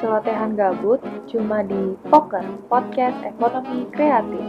Celotehan 0.00 0.56
gabut 0.56 1.04
cuma 1.28 1.60
di 1.60 2.00
Poker 2.08 2.40
Podcast 2.64 3.20
Ekonomi 3.28 3.84
Kreatif. 3.92 4.40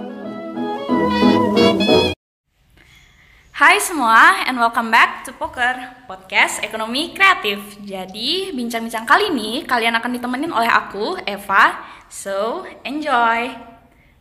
Hai 3.52 3.76
semua, 3.84 4.48
and 4.48 4.56
welcome 4.56 4.88
back 4.88 5.28
to 5.28 5.36
Poker 5.36 5.76
Podcast 6.08 6.64
Ekonomi 6.64 7.12
Kreatif. 7.12 7.60
Jadi, 7.84 8.56
bincang-bincang 8.56 9.04
kali 9.04 9.36
ini 9.36 9.68
kalian 9.68 10.00
akan 10.00 10.16
ditemenin 10.16 10.56
oleh 10.56 10.72
aku, 10.72 11.20
Eva. 11.28 11.76
So, 12.08 12.64
enjoy. 12.88 13.52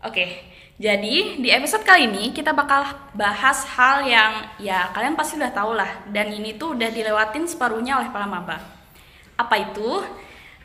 Oke, 0.03 0.54
jadi 0.75 1.39
di 1.39 1.55
episode 1.55 1.87
kali 1.87 2.11
ini 2.11 2.35
kita 2.35 2.51
bakal 2.51 2.83
bahas 3.15 3.63
hal 3.79 4.03
yang 4.11 4.43
ya 4.59 4.91
kalian 4.91 5.15
pasti 5.15 5.39
udah 5.39 5.55
tahu 5.55 5.79
lah 5.79 6.03
dan 6.11 6.35
ini 6.35 6.59
tuh 6.59 6.75
udah 6.75 6.91
dilewatin 6.91 7.47
separuhnya 7.47 8.03
oleh 8.03 8.11
para 8.11 8.27
maba. 8.27 8.59
Apa 9.39 9.55
itu? 9.71 10.03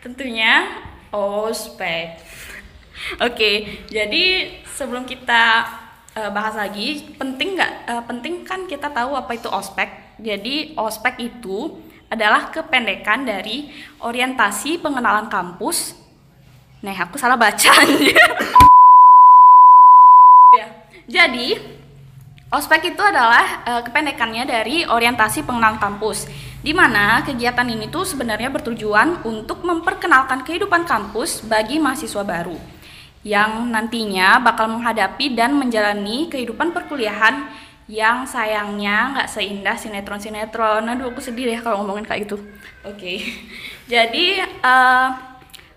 Tentunya 0.02 0.66
ospek. 1.14 2.18
Oke, 3.26 3.86
jadi 3.94 4.58
sebelum 4.74 5.06
kita 5.06 5.70
uh, 6.18 6.32
bahas 6.34 6.58
lagi, 6.58 7.14
penting 7.14 7.54
nggak? 7.54 7.74
Uh, 7.86 8.04
penting 8.10 8.42
kan 8.42 8.66
kita 8.66 8.90
tahu 8.90 9.14
apa 9.14 9.38
itu 9.38 9.46
ospek. 9.46 10.18
Jadi 10.18 10.74
ospek 10.74 11.22
itu 11.22 11.78
adalah 12.10 12.50
kependekan 12.50 13.30
dari 13.30 13.70
orientasi 14.02 14.82
pengenalan 14.82 15.30
kampus. 15.30 15.94
Nah, 16.82 16.98
aku 16.98 17.22
salah 17.22 17.38
baca. 17.38 17.70
Jadi, 21.10 21.58
ospek 22.54 22.94
itu 22.94 23.02
adalah 23.02 23.66
e, 23.66 23.72
kependekannya 23.82 24.46
dari 24.46 24.86
orientasi 24.86 25.42
pengenalan 25.42 25.82
kampus, 25.82 26.30
di 26.62 26.70
mana 26.70 27.26
kegiatan 27.26 27.66
ini 27.66 27.90
tuh 27.90 28.06
sebenarnya 28.06 28.54
bertujuan 28.54 29.26
untuk 29.26 29.66
memperkenalkan 29.66 30.46
kehidupan 30.46 30.86
kampus 30.86 31.42
bagi 31.50 31.82
mahasiswa 31.82 32.22
baru 32.22 32.54
yang 33.26 33.68
nantinya 33.74 34.40
bakal 34.40 34.70
menghadapi 34.70 35.36
dan 35.36 35.58
menjalani 35.58 36.32
kehidupan 36.32 36.72
perkuliahan 36.72 37.52
yang 37.90 38.24
sayangnya 38.30 39.18
nggak 39.18 39.30
seindah 39.34 39.76
sinetron-sinetron. 39.76 40.86
Aduh, 40.94 41.10
aku 41.10 41.26
sedih 41.26 41.50
deh 41.50 41.60
kalau 41.60 41.82
ngomongin 41.82 42.06
kayak 42.06 42.30
gitu. 42.30 42.38
Oke, 42.86 43.02
okay. 43.02 43.18
jadi 43.92 44.46
uh, 44.62 45.10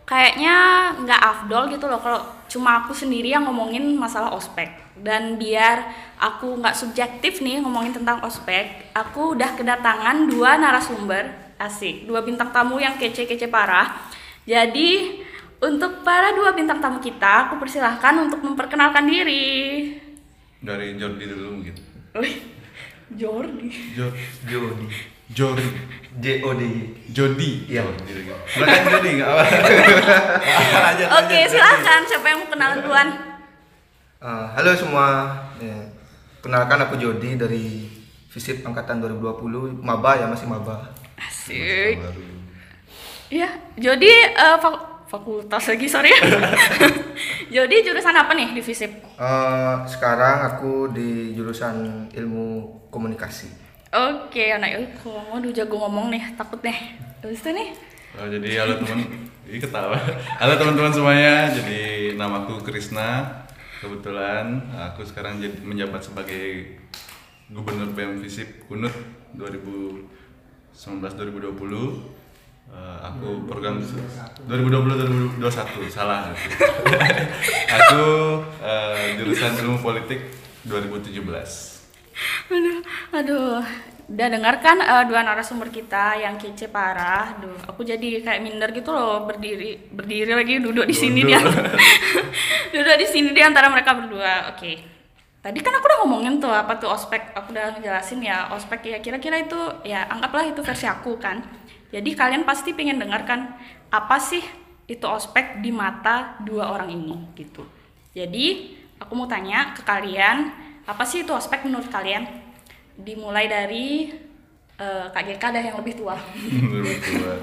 kayaknya 0.04 0.54
nggak 1.02 1.20
afdol 1.24 1.72
gitu 1.72 1.88
loh 1.88 1.98
kalau 2.04 2.20
cuma 2.52 2.84
aku 2.84 2.92
sendiri 2.92 3.32
yang 3.32 3.48
ngomongin 3.48 3.96
masalah 3.96 4.28
ospek 4.36 4.81
dan 5.02 5.34
biar 5.34 5.90
aku 6.22 6.62
nggak 6.62 6.78
subjektif 6.78 7.42
nih 7.42 7.58
ngomongin 7.58 7.90
tentang 7.90 8.22
ospek 8.22 8.94
aku 8.94 9.34
udah 9.34 9.58
kedatangan 9.58 10.30
dua 10.30 10.56
narasumber. 10.56 11.42
Asik 11.58 12.10
dua 12.10 12.26
bintang 12.26 12.50
tamu 12.50 12.78
yang 12.82 12.98
kece-kece 12.98 13.46
parah. 13.46 13.94
Jadi 14.46 15.22
untuk 15.62 16.02
para 16.02 16.34
dua 16.34 16.54
bintang 16.54 16.82
tamu 16.82 16.98
kita 16.98 17.46
aku 17.46 17.58
persilahkan 17.62 18.18
untuk 18.18 18.42
memperkenalkan 18.42 19.06
diri. 19.06 19.94
Dari 20.62 20.94
Jordi 20.98 21.24
dulu 21.26 21.58
mungkin. 21.58 21.74
Jordi. 23.14 23.68
Jordi. 23.94 24.86
Jordi. 25.32 25.66
J 26.18 26.44
O 26.44 26.52
D. 26.52 26.62
Jody 27.08 27.64
iya. 27.70 27.82
Bukan 27.86 28.80
Jody 28.90 29.10
nggak? 29.16 29.28
Apa? 29.32 29.44
Oke 31.24 31.38
silahkan 31.48 32.04
siapa 32.04 32.26
yang 32.26 32.38
mau 32.44 32.48
kenalan 32.52 32.78
duluan 32.84 33.31
Uh, 34.22 34.46
halo 34.54 34.70
semua, 34.78 35.34
ya, 35.58 35.74
kenalkan 36.38 36.78
aku 36.86 36.94
Jody 36.94 37.34
dari 37.34 37.90
Visip 38.30 38.62
Angkatan 38.62 39.02
2020, 39.02 39.82
Maba 39.82 40.14
ya 40.14 40.30
masih 40.30 40.46
Maba. 40.46 40.94
Asik. 41.18 41.98
Iya, 43.34 43.50
Jody 43.74 44.14
uh, 44.38 44.62
fak 44.62 45.10
fakultas 45.10 45.66
lagi 45.66 45.90
sorry. 45.90 46.14
Jody 47.54 47.82
jurusan 47.82 48.14
apa 48.14 48.30
nih 48.38 48.54
di 48.54 48.62
Visip? 48.62 48.94
Uh, 49.18 49.82
sekarang 49.90 50.54
aku 50.54 50.94
di 50.94 51.34
jurusan 51.34 52.06
ilmu 52.14 52.78
komunikasi. 52.94 53.50
Oke, 53.90 54.54
anak 54.54 54.78
ilmu. 54.78 55.34
Waduh 55.34 55.50
jago 55.50 55.82
ngomong 55.82 56.14
nih, 56.14 56.30
takut 56.38 56.62
nih. 56.62 56.94
Terus 57.18 57.42
nih. 57.50 57.74
Oh, 58.22 58.30
jadi 58.30 58.62
halo 58.62 58.78
teman, 58.78 59.02
ini 59.50 59.58
ketawa. 59.58 59.98
Halo 60.38 60.54
teman-teman 60.54 60.94
semuanya, 60.94 61.50
jadi 61.50 62.14
namaku 62.14 62.62
Krisna, 62.62 63.41
kebetulan 63.82 64.62
aku 64.70 65.02
sekarang 65.02 65.42
jadi 65.42 65.58
menjabat 65.66 65.98
sebagai 65.98 66.78
gubernur 67.50 67.90
BEM 67.90 68.22
Visip 68.22 68.70
Kunut 68.70 68.94
2019 69.34 70.06
2020 70.78 71.50
uh, 72.70 72.98
aku 73.02 73.42
program 73.50 73.82
2020 73.82 75.42
2021 75.42 75.90
salah. 75.90 76.30
Aku 77.82 78.04
uh, 78.62 79.04
jurusan 79.18 79.58
ilmu 79.66 79.82
politik 79.82 80.30
2017 80.62 81.72
aduh 82.52 82.78
aduh 83.10 83.58
udah 84.12 84.28
dengarkan 84.28 84.76
uh, 84.84 85.04
dua 85.08 85.24
narasumber 85.24 85.72
kita 85.72 86.20
yang 86.20 86.36
kece 86.36 86.68
parah, 86.68 87.32
duh 87.40 87.56
aku 87.64 87.80
jadi 87.80 88.20
kayak 88.20 88.44
minder 88.44 88.68
gitu 88.68 88.92
loh 88.92 89.24
berdiri 89.24 89.88
berdiri 89.88 90.36
lagi 90.36 90.60
duduk 90.60 90.84
di 90.84 90.92
sini 90.92 91.24
dia 91.24 91.40
duduk 92.76 92.96
di 93.02 93.08
sini 93.08 93.32
di 93.32 93.40
antara 93.40 93.72
mereka 93.72 93.96
berdua. 93.96 94.52
Oke, 94.52 94.60
okay. 94.60 94.76
tadi 95.40 95.64
kan 95.64 95.72
aku 95.80 95.88
udah 95.88 95.98
ngomongin 96.04 96.36
tuh 96.36 96.52
apa 96.52 96.76
tuh 96.76 96.92
ospek, 96.92 97.32
aku 97.32 97.56
udah 97.56 97.72
ngejelasin 97.80 98.20
ya 98.20 98.52
ospek 98.52 98.84
ya 98.84 98.98
kira-kira 99.00 99.40
itu 99.40 99.56
ya 99.88 100.04
anggaplah 100.04 100.44
itu 100.44 100.60
versi 100.60 100.84
aku 100.84 101.16
kan. 101.16 101.40
Jadi 101.88 102.12
kalian 102.12 102.44
pasti 102.44 102.76
pengen 102.76 103.00
dengarkan 103.00 103.48
apa 103.88 104.20
sih 104.20 104.44
itu 104.92 105.08
ospek 105.08 105.64
di 105.64 105.72
mata 105.72 106.36
dua 106.44 106.68
orang 106.68 106.92
ini 106.92 107.16
gitu. 107.32 107.64
Jadi 108.12 108.76
aku 109.00 109.16
mau 109.16 109.24
tanya 109.24 109.72
ke 109.72 109.80
kalian 109.80 110.52
apa 110.84 111.00
sih 111.08 111.24
itu 111.24 111.32
ospek 111.32 111.64
menurut 111.64 111.88
kalian? 111.88 112.51
Dimulai 112.98 113.48
dari 113.48 114.12
uh, 114.76 115.06
Kak 115.08 115.24
GK 115.24 115.44
dah 115.52 115.62
yang 115.62 115.76
lebih 115.80 115.94
tua. 116.00 116.16
lebih 116.74 116.98
tua. 117.00 117.34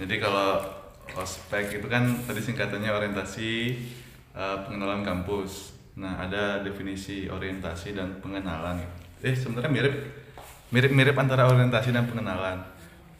Jadi 0.00 0.14
kalau 0.18 0.58
ospek 1.14 1.78
itu 1.78 1.86
kan 1.86 2.08
tadi 2.26 2.40
singkatannya 2.40 2.90
orientasi 2.90 3.50
uh, 4.34 4.66
pengenalan 4.66 5.06
kampus. 5.06 5.76
Nah 6.00 6.26
ada 6.26 6.60
definisi 6.60 7.30
orientasi 7.30 7.94
dan 7.94 8.18
pengenalan. 8.18 8.82
Eh 9.22 9.34
sebenarnya 9.36 9.70
mirip 9.70 9.94
mirip-mirip 10.74 11.14
antara 11.14 11.46
orientasi 11.46 11.94
dan 11.94 12.10
pengenalan. 12.10 12.58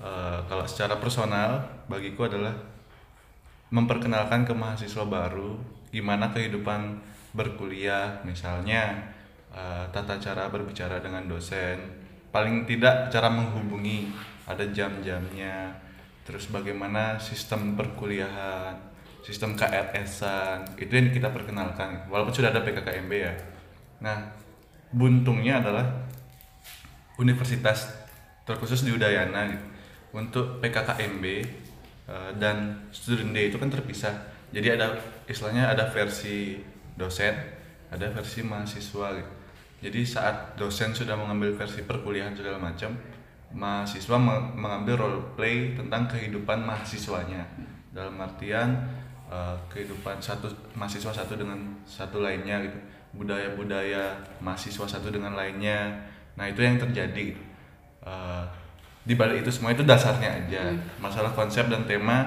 Uh, 0.02 0.42
kalau 0.50 0.66
secara 0.66 0.98
personal 0.98 1.64
bagiku 1.86 2.26
adalah 2.26 2.52
memperkenalkan 3.70 4.44
ke 4.44 4.52
mahasiswa 4.52 5.06
baru 5.06 5.56
gimana 5.94 6.34
kehidupan 6.34 6.98
berkuliah 7.34 8.22
misalnya 8.26 9.13
uh, 9.54 9.86
tata 9.94 10.18
cara 10.18 10.50
berbicara 10.50 10.98
dengan 11.00 11.24
dosen. 11.30 11.78
Paling 12.34 12.66
tidak 12.66 13.08
cara 13.08 13.30
menghubungi. 13.30 14.10
Ada 14.44 14.68
jam-jamnya. 14.74 15.72
Terus 16.26 16.52
bagaimana 16.52 17.16
sistem 17.16 17.78
perkuliahan 17.78 18.92
sistem 19.24 19.56
KRS-an 19.56 20.76
itu 20.76 20.92
yang 20.92 21.08
kita 21.08 21.32
perkenalkan. 21.32 22.04
Walaupun 22.12 22.36
sudah 22.36 22.52
ada 22.52 22.60
PKKMB 22.60 23.12
ya. 23.16 23.32
Nah 24.04 24.28
buntungnya 24.92 25.64
adalah 25.64 26.04
universitas 27.16 27.88
terkhusus 28.44 28.84
di 28.84 28.92
Udayana 28.92 29.48
gitu. 29.48 29.66
untuk 30.14 30.60
PKKMB 30.60 31.24
uh, 32.06 32.30
dan 32.36 32.84
student 32.92 33.32
day 33.32 33.48
itu 33.48 33.56
kan 33.56 33.72
terpisah. 33.72 34.12
Jadi 34.52 34.76
ada 34.76 34.92
istilahnya 35.24 35.72
ada 35.72 35.88
versi 35.88 36.60
dosen 36.94 37.34
ada 37.90 38.10
versi 38.10 38.42
mahasiswa 38.42 39.06
gitu 39.18 39.32
jadi 39.84 40.00
saat 40.00 40.56
dosen 40.56 40.96
sudah 40.96 41.12
mengambil 41.12 41.52
versi 41.52 41.84
perkuliahan 41.84 42.32
segala 42.32 42.56
macam, 42.56 42.96
mahasiswa 43.52 44.16
mengambil 44.56 44.96
role 44.96 45.20
play 45.36 45.76
tentang 45.76 46.08
kehidupan 46.08 46.64
mahasiswanya. 46.64 47.44
Dalam 47.92 48.16
artian 48.16 48.80
uh, 49.28 49.52
kehidupan 49.68 50.24
satu 50.24 50.48
mahasiswa 50.72 51.12
satu 51.12 51.36
dengan 51.36 51.60
satu 51.84 52.24
lainnya 52.24 52.64
gitu. 52.64 52.80
Budaya-budaya 53.12 54.16
mahasiswa 54.40 54.88
satu 54.88 55.12
dengan 55.12 55.36
lainnya. 55.36 55.92
Nah, 56.40 56.48
itu 56.48 56.64
yang 56.64 56.80
terjadi. 56.80 57.36
Uh, 58.00 58.48
di 59.04 59.12
balik 59.20 59.44
itu 59.44 59.52
semua 59.52 59.76
itu 59.76 59.84
dasarnya 59.84 60.32
aja. 60.32 60.72
Hmm. 60.72 60.80
Masalah 60.96 61.36
konsep 61.36 61.68
dan 61.68 61.84
tema 61.84 62.24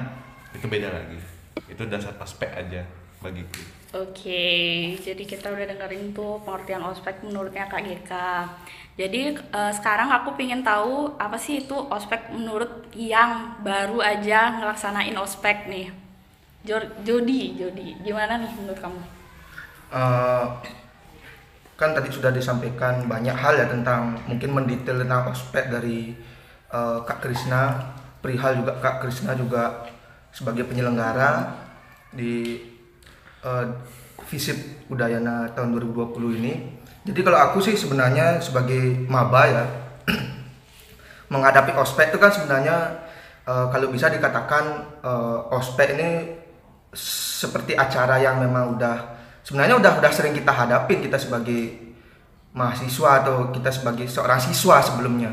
itu 0.53 0.69
beda 0.69 0.93
lagi. 0.93 1.17
Itu 1.65 1.89
dasar 1.89 2.13
aspek 2.21 2.53
aja 2.53 2.85
bagiku. 3.17 3.76
Oke, 3.97 4.94
jadi 5.01 5.23
kita 5.25 5.49
udah 5.49 5.65
dengerin 5.73 6.13
tuh 6.13 6.38
pengertian 6.45 6.85
ospek 6.85 7.25
menurutnya 7.25 7.65
Kak 7.65 7.81
GK. 7.81 8.11
Jadi 8.94 9.33
uh, 9.49 9.73
sekarang 9.73 10.13
aku 10.13 10.38
pengen 10.38 10.61
tahu 10.61 11.17
apa 11.17 11.33
sih 11.33 11.65
itu 11.65 11.73
ospek 11.73 12.29
menurut 12.29 12.85
yang 12.94 13.57
baru 13.65 13.97
aja 13.97 14.61
ngelaksanain 14.61 15.17
ospek 15.17 15.65
nih. 15.65 15.89
Jody, 17.01 17.57
Jody, 17.57 17.97
gimana 18.05 18.38
nih 18.38 18.51
menurut 18.53 18.77
kamu? 18.77 19.01
Uh, 19.89 20.45
kan 21.73 21.97
tadi 21.97 22.13
sudah 22.13 22.29
disampaikan 22.29 23.09
banyak 23.09 23.33
hal 23.33 23.57
ya 23.57 23.65
tentang 23.65 24.13
mungkin 24.29 24.53
mendetail 24.53 25.01
tentang 25.01 25.29
ospek 25.29 25.69
dari 25.69 26.09
eh, 26.73 26.97
Kak 27.05 27.21
Krisna, 27.21 27.94
perihal 28.17 28.57
juga 28.57 28.81
Kak 28.81 29.05
Krisna 29.05 29.38
juga 29.38 29.85
sebagai 30.33 30.65
penyelenggara 30.65 31.53
di 32.09 32.57
eh, 33.47 33.65
Visip 34.27 34.89
Udayana 34.91 35.47
tahun 35.55 35.71
2020 35.79 36.39
ini. 36.44 36.53
Jadi 37.07 37.19
kalau 37.23 37.39
aku 37.39 37.63
sih 37.63 37.79
sebenarnya 37.79 38.44
sebagai 38.44 39.07
maba 39.07 39.47
ya 39.47 39.63
menghadapi 41.31 41.71
ospek 41.79 42.11
itu 42.11 42.19
kan 42.19 42.31
sebenarnya 42.35 43.07
eh, 43.47 43.65
kalau 43.71 43.88
bisa 43.88 44.11
dikatakan 44.11 44.63
eh, 44.99 45.55
ospek 45.55 45.95
ini 45.95 46.09
seperti 47.38 47.77
acara 47.77 48.19
yang 48.19 48.41
memang 48.44 48.75
udah 48.75 48.95
sebenarnya 49.47 49.79
udah 49.79 49.91
udah 50.03 50.11
sering 50.11 50.35
kita 50.35 50.51
hadapin 50.51 50.99
kita 50.99 51.15
sebagai 51.15 51.88
mahasiswa 52.57 53.23
atau 53.23 53.53
kita 53.53 53.69
sebagai 53.69 54.09
seorang 54.09 54.41
siswa 54.41 54.81
sebelumnya 54.81 55.31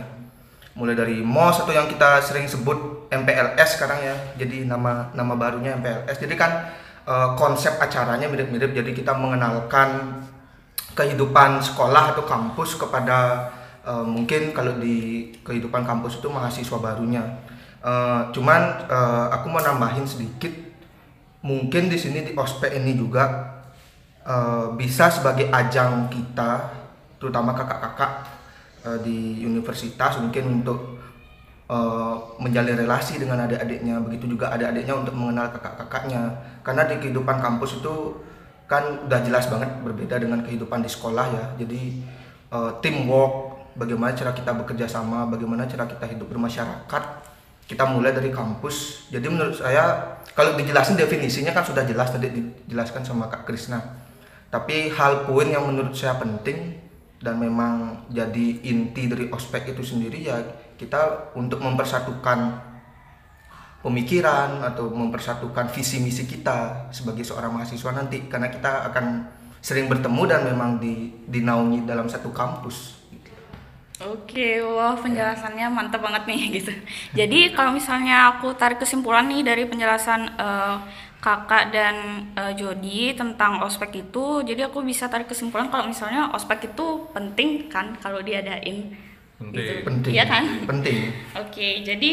mulai 0.75 0.99
dari 0.99 1.23
MOS 1.23 1.65
atau 1.65 1.73
yang 1.73 1.87
kita 1.87 2.21
sering 2.21 2.51
sebut 2.51 3.09
MPLS 3.09 3.79
sekarang 3.79 4.03
ya 4.03 4.15
jadi 4.35 4.67
nama 4.67 5.15
nama 5.15 5.33
barunya 5.39 5.79
MPLS 5.79 6.19
jadi 6.19 6.35
kan 6.35 6.51
eh, 7.05 7.31
konsep 7.37 7.77
acaranya 7.81 8.27
mirip-mirip. 8.29 8.73
Jadi 8.73 8.91
kita 8.97 9.13
mengenalkan 9.17 10.21
kehidupan 10.95 11.59
sekolah 11.61 12.15
atau 12.17 12.25
kampus 12.25 12.81
kepada 12.81 13.51
eh, 13.85 14.05
mungkin 14.05 14.57
kalau 14.57 14.77
di 14.81 15.29
kehidupan 15.45 15.85
kampus 15.85 16.19
itu 16.21 16.29
mahasiswa 16.33 16.79
barunya. 16.81 17.25
Eh, 17.85 18.21
cuman 18.33 18.89
eh, 18.89 19.27
aku 19.33 19.47
mau 19.53 19.61
nambahin 19.61 20.09
sedikit. 20.09 20.53
Mungkin 21.45 21.93
di 21.93 22.01
sini 22.01 22.25
di 22.25 22.33
ospek 22.33 22.73
ini 22.73 22.97
juga 22.97 23.53
eh, 24.25 24.67
bisa 24.77 25.13
sebagai 25.13 25.53
ajang 25.53 26.09
kita 26.09 26.83
terutama 27.21 27.53
kakak-kakak 27.53 28.13
eh, 28.89 28.99
di 29.05 29.19
universitas 29.45 30.21
mungkin 30.21 30.61
untuk 30.61 31.04
eh, 31.71 32.15
menjalin 32.41 32.77
relasi 32.77 33.21
dengan 33.21 33.45
adik-adiknya 33.45 34.01
begitu 34.03 34.37
juga 34.37 34.53
adik-adiknya 34.53 34.95
untuk 34.95 35.15
mengenal 35.17 35.53
kakak-kakaknya. 35.55 36.23
Karena 36.65 36.89
di 36.89 36.97
kehidupan 37.01 37.41
kampus 37.41 37.81
itu 37.81 38.21
kan 38.65 39.05
udah 39.05 39.21
jelas 39.21 39.45
banget 39.53 39.71
berbeda 39.85 40.17
dengan 40.17 40.41
kehidupan 40.45 40.81
di 40.85 40.91
sekolah 40.91 41.27
ya. 41.31 41.45
Jadi 41.65 42.05
eh, 42.53 42.73
teamwork 42.81 43.55
bagaimana 43.75 44.15
cara 44.15 44.31
kita 44.31 44.55
bekerja 44.55 44.87
sama 44.87 45.27
bagaimana 45.27 45.67
cara 45.67 45.85
kita 45.91 46.07
hidup 46.07 46.31
bermasyarakat 46.31 47.05
kita 47.65 47.85
mulai 47.89 48.13
dari 48.13 48.29
kampus. 48.29 49.09
Jadi 49.09 49.27
menurut 49.29 49.57
saya 49.57 50.17
kalau 50.37 50.53
dijelasin 50.57 51.01
definisinya 51.01 51.57
kan 51.57 51.65
sudah 51.65 51.85
jelas 51.89 52.13
tadi 52.13 52.29
dijelaskan 52.29 53.03
sama 53.05 53.33
Kak 53.33 53.49
Krisna. 53.49 53.81
Tapi 54.53 54.93
hal 54.93 55.27
poin 55.27 55.49
yang 55.49 55.67
menurut 55.67 55.97
saya 55.97 56.21
penting 56.21 56.79
dan 57.25 57.41
memang 57.41 58.05
jadi 58.13 58.61
inti 58.69 59.09
dari 59.09 59.33
ospek 59.33 59.73
itu 59.73 59.81
sendiri 59.81 60.29
ya 60.29 60.37
kita 60.75 61.33
untuk 61.39 61.63
mempersatukan 61.63 62.61
pemikiran 63.85 64.65
atau 64.65 64.89
mempersatukan 64.89 65.69
visi 65.69 66.01
misi 66.01 66.25
kita 66.25 66.89
sebagai 66.89 67.21
seorang 67.21 67.53
mahasiswa 67.53 67.93
nanti 67.93 68.25
karena 68.33 68.49
kita 68.49 68.89
akan 68.89 69.29
sering 69.61 69.89
bertemu 69.89 70.23
dan 70.25 70.41
memang 70.49 70.81
di, 70.81 71.13
dinaungi 71.29 71.85
dalam 71.85 72.09
satu 72.09 72.33
kampus 72.33 73.05
Oke, 74.03 74.59
wah 74.59 74.99
penjelasannya 74.99 75.71
mantap 75.71 76.03
banget 76.03 76.27
nih 76.27 76.43
gitu. 76.59 76.75
Jadi 77.15 77.55
kalau 77.55 77.71
misalnya 77.71 78.35
aku 78.35 78.51
tarik 78.59 78.83
kesimpulan 78.83 79.23
nih 79.31 79.47
dari 79.47 79.71
penjelasan 79.71 80.35
eh, 80.35 80.77
kakak 81.23 81.71
dan 81.71 82.27
eh, 82.35 82.53
Jody 82.59 83.15
tentang 83.15 83.63
ospek 83.63 84.03
itu, 84.03 84.43
jadi 84.43 84.67
aku 84.67 84.83
bisa 84.83 85.07
tarik 85.07 85.31
kesimpulan 85.31 85.71
kalau 85.71 85.87
misalnya 85.87 86.27
ospek 86.35 86.75
itu 86.75 87.07
penting 87.15 87.71
kan 87.71 87.95
kalau 88.03 88.19
diadain. 88.19 89.14
Penting. 89.35 89.67
Gitu. 89.67 89.83
penting 89.83 90.13
Iya 90.15 90.25
kan? 90.31 90.45
penting 90.65 90.97
Oke, 91.43 91.83
jadi 91.83 92.11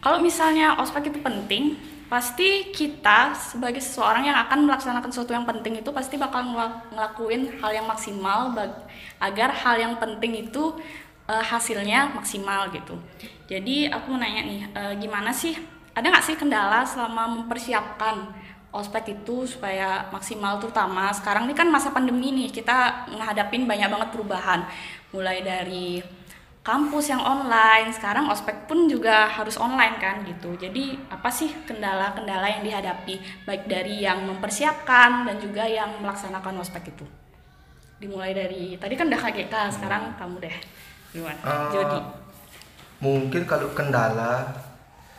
kalau 0.00 0.18
misalnya 0.18 0.74
ospek 0.80 1.12
itu 1.12 1.20
penting, 1.22 1.78
pasti 2.08 2.74
kita 2.74 3.32
sebagai 3.32 3.78
seseorang 3.78 4.26
yang 4.26 4.36
akan 4.36 4.66
melaksanakan 4.66 5.08
sesuatu 5.08 5.32
yang 5.32 5.46
penting 5.46 5.78
itu 5.78 5.90
pasti 5.94 6.18
bakal 6.18 6.42
ngela- 6.42 6.82
ngelakuin 6.90 7.60
hal 7.60 7.70
yang 7.70 7.86
maksimal 7.86 8.50
bag- 8.52 8.84
agar 9.16 9.52
hal 9.52 9.76
yang 9.78 9.94
penting 9.96 10.48
itu 10.48 10.74
eh, 11.22 11.38
hasilnya 11.38 12.10
maksimal 12.18 12.66
gitu. 12.74 12.98
Jadi 13.46 13.86
aku 13.86 14.10
mau 14.10 14.18
nanya 14.18 14.42
nih, 14.42 14.60
eh, 14.74 14.92
gimana 14.98 15.30
sih? 15.30 15.54
Ada 15.94 16.10
nggak 16.10 16.24
sih 16.26 16.34
kendala 16.34 16.82
selama 16.82 17.30
mempersiapkan 17.30 18.26
ospek 18.72 19.20
itu 19.20 19.46
supaya 19.46 20.08
maksimal 20.10 20.58
terutama 20.58 21.12
sekarang 21.12 21.44
ini 21.46 21.54
kan 21.54 21.68
masa 21.68 21.92
pandemi 21.92 22.32
nih 22.32 22.48
kita 22.50 23.06
menghadapin 23.12 23.68
banyak 23.68 23.86
banget 23.86 24.08
perubahan 24.10 24.64
mulai 25.12 25.44
dari 25.44 26.00
kampus 26.62 27.10
yang 27.10 27.22
online. 27.22 27.90
Sekarang 27.90 28.30
ospek 28.30 28.70
pun 28.70 28.86
juga 28.86 29.26
harus 29.26 29.58
online 29.58 29.98
kan 29.98 30.22
gitu. 30.22 30.54
Jadi 30.54 30.94
apa 31.10 31.28
sih 31.28 31.50
kendala-kendala 31.66 32.46
yang 32.48 32.62
dihadapi? 32.62 33.18
Baik 33.44 33.66
dari 33.66 34.02
yang 34.06 34.22
mempersiapkan 34.24 35.26
dan 35.26 35.36
juga 35.42 35.66
yang 35.66 35.98
melaksanakan 36.00 36.62
ospek 36.62 36.94
itu. 36.94 37.06
Dimulai 37.98 38.34
dari 38.34 38.78
tadi 38.78 38.94
kan 38.94 39.10
udah 39.10 39.20
KGK 39.20 39.54
sekarang 39.78 40.14
kamu 40.18 40.36
deh. 40.42 40.56
Gimana? 41.12 41.40
Eh, 41.42 41.70
Jody. 41.76 42.00
mungkin 43.02 43.42
kalau 43.50 43.66
kendala 43.74 44.46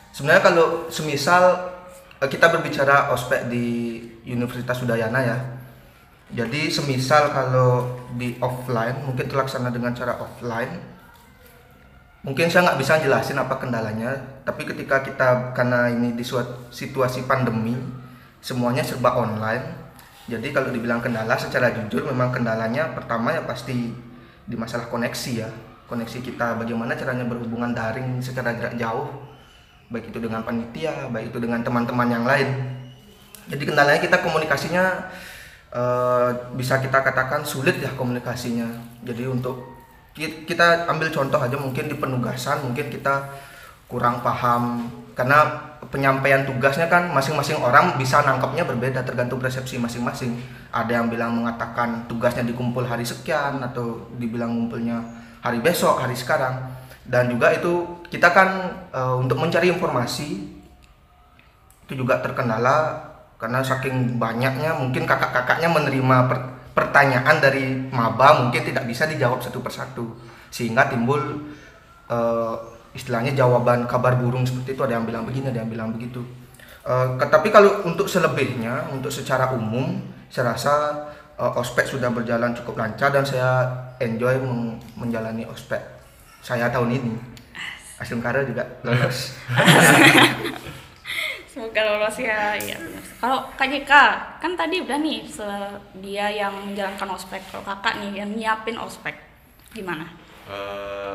sebenarnya 0.08 0.40
kalau 0.40 0.88
semisal 0.88 1.68
eh, 2.16 2.28
kita 2.32 2.48
berbicara 2.48 3.12
ospek 3.12 3.52
di 3.52 4.00
Universitas 4.24 4.80
Udayana 4.80 5.20
ya. 5.20 5.38
Jadi 6.32 6.72
semisal 6.72 7.28
kalau 7.36 8.00
di 8.16 8.32
offline 8.40 9.04
mungkin 9.04 9.28
terlaksana 9.28 9.68
dengan 9.68 9.92
cara 9.92 10.16
offline 10.16 10.93
mungkin 12.24 12.48
saya 12.48 12.72
nggak 12.72 12.80
bisa 12.80 12.98
jelasin 13.04 13.36
apa 13.36 13.60
kendalanya 13.60 14.16
tapi 14.48 14.64
ketika 14.64 15.04
kita 15.04 15.52
karena 15.52 15.92
ini 15.92 16.16
di 16.16 16.24
situasi 16.72 17.28
pandemi 17.28 17.76
semuanya 18.40 18.80
serba 18.80 19.14
online 19.14 19.84
jadi 20.24 20.56
kalau 20.56 20.72
dibilang 20.72 21.04
kendala 21.04 21.36
secara 21.36 21.68
jujur 21.76 22.08
memang 22.08 22.32
kendalanya 22.32 22.96
pertama 22.96 23.36
ya 23.36 23.44
pasti 23.44 23.92
di 24.48 24.56
masalah 24.56 24.88
koneksi 24.88 25.32
ya. 25.36 25.50
Koneksi 25.84 26.24
kita 26.24 26.56
bagaimana 26.56 26.96
caranya 26.96 27.28
berhubungan 27.28 27.76
daring 27.76 28.16
secara 28.24 28.56
jarak 28.56 28.80
jauh 28.80 29.08
baik 29.92 30.08
itu 30.08 30.16
dengan 30.16 30.40
panitia 30.40 31.12
baik 31.12 31.28
itu 31.28 31.38
dengan 31.44 31.60
teman-teman 31.60 32.08
yang 32.08 32.24
lain. 32.24 32.48
Jadi 33.52 33.68
kendalanya 33.68 34.00
kita 34.00 34.24
komunikasinya 34.24 35.12
eh, 35.76 36.28
bisa 36.56 36.80
kita 36.80 37.04
katakan 37.04 37.44
sulit 37.44 37.76
ya 37.84 37.92
komunikasinya. 37.92 38.64
Jadi 39.04 39.28
untuk 39.28 39.73
kita 40.14 40.86
ambil 40.86 41.10
contoh 41.10 41.42
aja 41.42 41.58
mungkin 41.58 41.90
di 41.90 41.98
penugasan 41.98 42.62
mungkin 42.62 42.86
kita 42.86 43.34
kurang 43.90 44.22
paham. 44.22 44.86
Karena 45.14 45.46
penyampaian 45.94 46.42
tugasnya 46.42 46.90
kan 46.90 47.06
masing-masing 47.14 47.62
orang 47.62 47.94
bisa 47.94 48.18
nangkapnya 48.22 48.66
berbeda 48.66 49.06
tergantung 49.06 49.38
persepsi 49.38 49.78
masing-masing. 49.78 50.38
Ada 50.74 51.02
yang 51.02 51.06
bilang 51.10 51.38
mengatakan 51.38 52.06
tugasnya 52.10 52.42
dikumpul 52.46 52.82
hari 52.82 53.06
sekian 53.06 53.62
atau 53.62 54.10
dibilang 54.18 54.50
ngumpulnya 54.54 55.02
hari 55.42 55.62
besok 55.62 56.02
hari 56.02 56.18
sekarang. 56.18 56.62
Dan 57.04 57.30
juga 57.30 57.54
itu 57.54 58.02
kita 58.10 58.30
kan 58.30 58.50
eh, 58.90 59.14
untuk 59.18 59.38
mencari 59.38 59.70
informasi 59.70 60.28
itu 61.86 61.92
juga 61.94 62.22
terkendala. 62.22 63.10
Karena 63.34 63.60
saking 63.60 64.16
banyaknya 64.16 64.78
mungkin 64.78 65.04
kakak-kakaknya 65.04 65.68
menerima 65.68 66.16
per- 66.30 66.53
pertanyaan 66.74 67.38
dari 67.38 67.70
maba 67.88 68.42
mungkin 68.42 68.66
tidak 68.66 68.84
bisa 68.84 69.06
dijawab 69.06 69.38
satu 69.40 69.62
persatu. 69.62 70.04
Sehingga 70.50 70.90
timbul 70.90 71.22
eh, 72.10 72.54
istilahnya 72.94 73.34
jawaban 73.34 73.86
kabar 73.86 74.14
burung 74.18 74.46
seperti 74.46 74.74
itu 74.74 74.82
ada 74.82 74.94
yang 74.98 75.06
bilang 75.06 75.24
begini 75.26 75.50
ada 75.50 75.62
yang 75.62 75.70
bilang 75.70 75.90
begitu. 75.94 76.22
Ke- 76.84 77.30
tapi 77.32 77.48
kalau 77.48 77.80
untuk 77.88 78.04
selebihnya 78.06 78.92
untuk 78.92 79.08
secara 79.08 79.56
umum 79.56 79.98
saya 80.28 80.52
rasa 80.52 80.74
eh, 81.38 81.52
ospek 81.58 81.86
sudah 81.88 82.10
berjalan 82.12 82.52
cukup 82.52 82.82
lancar 82.82 83.10
dan 83.14 83.24
saya 83.24 83.64
enjoy 83.98 84.36
menjalani 84.94 85.46
ospek 85.48 85.80
saya 86.42 86.68
tahun 86.68 86.90
ini. 87.00 87.14
Aslimkara 87.94 88.42
juga 88.42 88.66
lolos 88.84 89.38
lolos 91.80 92.16
ya 92.16 92.54
iya 92.54 92.78
kalau 93.18 93.50
KJK 93.56 93.92
kan 94.38 94.52
tadi 94.54 94.78
udah 94.78 94.98
nih 95.00 95.24
se- 95.26 95.74
dia 95.98 96.28
yang 96.30 96.54
menjalankan 96.62 97.08
ospek 97.10 97.40
kalau 97.48 97.64
kakak 97.64 97.98
nih 97.98 98.20
yang 98.20 98.30
nyiapin 98.30 98.76
ospek 98.76 99.16
gimana 99.70 100.06
Eh, 100.44 101.14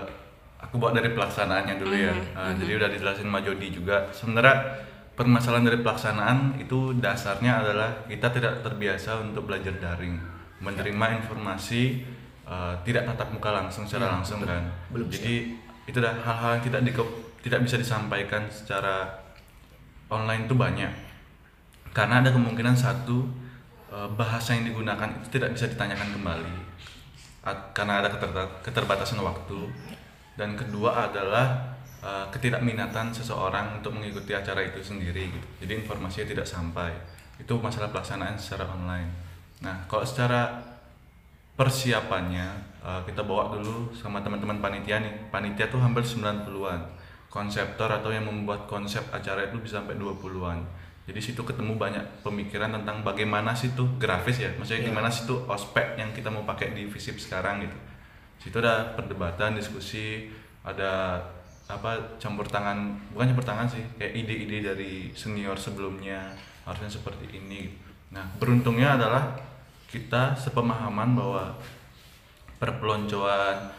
aku 0.58 0.76
bawa 0.76 0.90
dari 0.92 1.14
pelaksanaannya 1.14 1.78
dulu 1.78 1.94
ya. 1.94 2.10
Mhm, 2.10 2.34
Eh, 2.34 2.54
Jadi 2.58 2.72
udah 2.76 2.90
dijelasin 2.90 3.30
Mbak 3.30 3.44
Jody 3.46 3.68
juga. 3.70 4.10
Sebenarnya 4.10 4.58
permasalahan 5.14 5.70
dari 5.70 5.80
pelaksanaan 5.80 6.58
itu 6.58 6.98
dasarnya 6.98 7.62
adalah 7.62 8.10
kita 8.10 8.34
tidak 8.34 8.66
terbiasa 8.66 9.22
untuk 9.22 9.46
belajar 9.46 9.78
daring, 9.78 10.18
menerima 10.60 11.06
informasi 11.22 12.02
eh, 12.44 12.74
tidak 12.82 13.06
tatap 13.06 13.30
muka 13.30 13.54
langsung 13.54 13.86
secara 13.86 14.10
Ya, 14.10 14.14
langsung 14.18 14.42
betul. 14.42 14.50
kan. 14.50 14.64
Belum 14.90 15.08
Jadi 15.08 15.36
itu 15.86 15.98
dah 16.02 16.14
hal-hal 16.26 16.52
yang 16.58 16.64
tidak 16.66 16.82
di- 16.82 16.98
tidak 17.40 17.60
bisa 17.62 17.78
disampaikan 17.78 18.50
secara 18.50 19.06
online 20.10 20.46
itu 20.50 20.56
banyak. 20.58 20.92
Karena 21.94 22.22
ada 22.22 22.30
kemungkinan 22.34 22.76
satu 22.76 23.26
eh, 23.94 24.10
bahasa 24.14 24.54
yang 24.58 24.70
digunakan 24.70 25.10
itu 25.22 25.40
tidak 25.40 25.56
bisa 25.58 25.66
ditanyakan 25.70 26.14
kembali 26.18 26.70
karena 27.74 28.04
ada 28.04 28.10
keter- 28.12 28.60
keterbatasan 28.62 29.24
waktu 29.24 29.72
dan 30.36 30.56
kedua 30.56 31.12
adalah 31.12 31.76
uh, 32.00 32.28
ketidakminatan 32.32 33.12
seseorang 33.12 33.80
untuk 33.80 33.96
mengikuti 33.96 34.32
acara 34.32 34.64
itu 34.64 34.80
sendiri 34.80 35.32
gitu. 35.32 35.48
Jadi 35.66 35.84
informasinya 35.84 36.28
tidak 36.32 36.48
sampai. 36.48 36.92
Itu 37.40 37.60
masalah 37.60 37.92
pelaksanaan 37.92 38.36
secara 38.40 38.68
online. 38.68 39.12
Nah, 39.64 39.88
kalau 39.88 40.04
secara 40.04 40.64
persiapannya 41.60 42.48
uh, 42.80 43.04
kita 43.04 43.24
bawa 43.24 43.52
dulu 43.60 43.92
sama 43.92 44.24
teman-teman 44.24 44.64
panitia 44.64 45.04
nih. 45.04 45.28
Panitia 45.28 45.68
tuh 45.68 45.80
hampir 45.84 46.04
90-an. 46.04 46.80
Konseptor 47.30 47.90
atau 47.94 48.10
yang 48.10 48.26
membuat 48.26 48.66
konsep 48.66 49.06
acara 49.14 49.46
itu 49.46 49.62
bisa 49.62 49.80
sampai 49.80 49.96
20-an. 49.96 50.60
Jadi 51.10 51.20
situ 51.22 51.42
ketemu 51.42 51.74
banyak 51.78 52.26
pemikiran 52.26 52.70
tentang 52.70 53.02
bagaimana 53.02 53.54
sih 53.54 53.74
tuh 53.74 53.98
grafis 53.98 54.46
ya. 54.46 54.50
Maksudnya 54.58 54.86
Iya. 54.86 54.90
gimana 54.94 55.10
sih 55.10 55.26
tuh 55.26 55.46
ospek 55.50 55.98
yang 55.98 56.14
kita 56.14 56.30
mau 56.30 56.46
pakai 56.46 56.74
di 56.74 56.86
Visip 56.86 57.18
sekarang 57.18 57.66
gitu. 57.66 57.78
Situ 58.42 58.58
ada 58.62 58.94
perdebatan, 58.94 59.58
diskusi, 59.58 60.30
ada 60.62 61.18
apa 61.70 62.18
campur 62.22 62.46
tangan, 62.50 62.98
bukan 63.14 63.30
campur 63.34 63.46
tangan 63.46 63.66
sih, 63.70 63.82
kayak 63.98 64.14
ide-ide 64.26 64.74
dari 64.74 64.94
senior 65.14 65.58
sebelumnya 65.58 66.34
harusnya 66.66 66.90
seperti 66.90 67.30
ini. 67.38 67.74
Nah, 68.10 68.26
beruntungnya 68.42 68.98
adalah 68.98 69.38
kita 69.90 70.34
sepemahaman 70.34 71.18
bahwa 71.18 71.58
perpeloncoan 72.58 73.70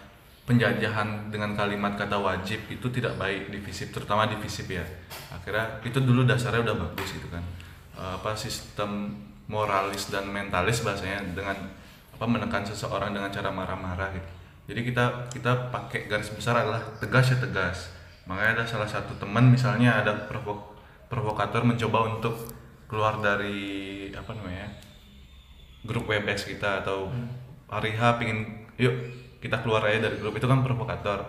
penjajahan 0.50 1.30
dengan 1.30 1.54
kalimat 1.54 1.95
kata 1.95 2.19
wajib 2.19 2.66
itu 2.66 2.90
tidak 2.90 3.14
baik 3.14 3.54
di 3.54 3.62
FISIP 3.62 3.95
terutama 3.95 4.26
di 4.26 4.35
FISIP 4.42 4.75
ya. 4.75 4.83
Akhirnya 5.30 5.78
itu 5.87 6.02
dulu 6.02 6.26
dasarnya 6.26 6.66
udah 6.66 6.76
bagus 6.90 7.14
gitu 7.14 7.30
kan. 7.30 7.38
Eh, 7.95 8.12
apa 8.19 8.35
sistem 8.35 9.14
moralis 9.47 10.11
dan 10.11 10.26
mentalis 10.26 10.83
bahasanya 10.83 11.23
dengan 11.30 11.54
apa 12.11 12.25
menekan 12.26 12.66
seseorang 12.66 13.14
dengan 13.14 13.30
cara 13.30 13.54
marah-marah 13.54 14.11
gitu. 14.11 14.30
Jadi 14.75 14.80
kita 14.90 15.30
kita 15.30 15.71
pakai 15.71 16.11
garis 16.11 16.35
besar 16.35 16.59
adalah 16.59 16.83
tegas 16.99 17.30
ya 17.30 17.38
tegas. 17.38 17.95
Makanya 18.26 18.62
ada 18.62 18.64
salah 18.66 18.90
satu 18.90 19.14
teman 19.23 19.54
misalnya 19.54 20.02
ada 20.02 20.26
provok 20.26 20.75
provokator 21.07 21.62
mencoba 21.62 22.11
untuk 22.11 22.35
keluar 22.90 23.23
dari 23.23 24.11
apa 24.11 24.35
namanya 24.35 24.66
grup 25.87 26.11
webex 26.11 26.42
kita 26.42 26.83
atau 26.83 27.07
hari 27.71 27.95
H 27.95 28.19
pingin 28.19 28.66
yuk 28.75 29.19
kita 29.40 29.64
keluar 29.64 29.82
aja 29.88 30.06
dari 30.06 30.20
grup. 30.20 30.37
Itu 30.37 30.47
kan 30.47 30.61
provokator. 30.61 31.25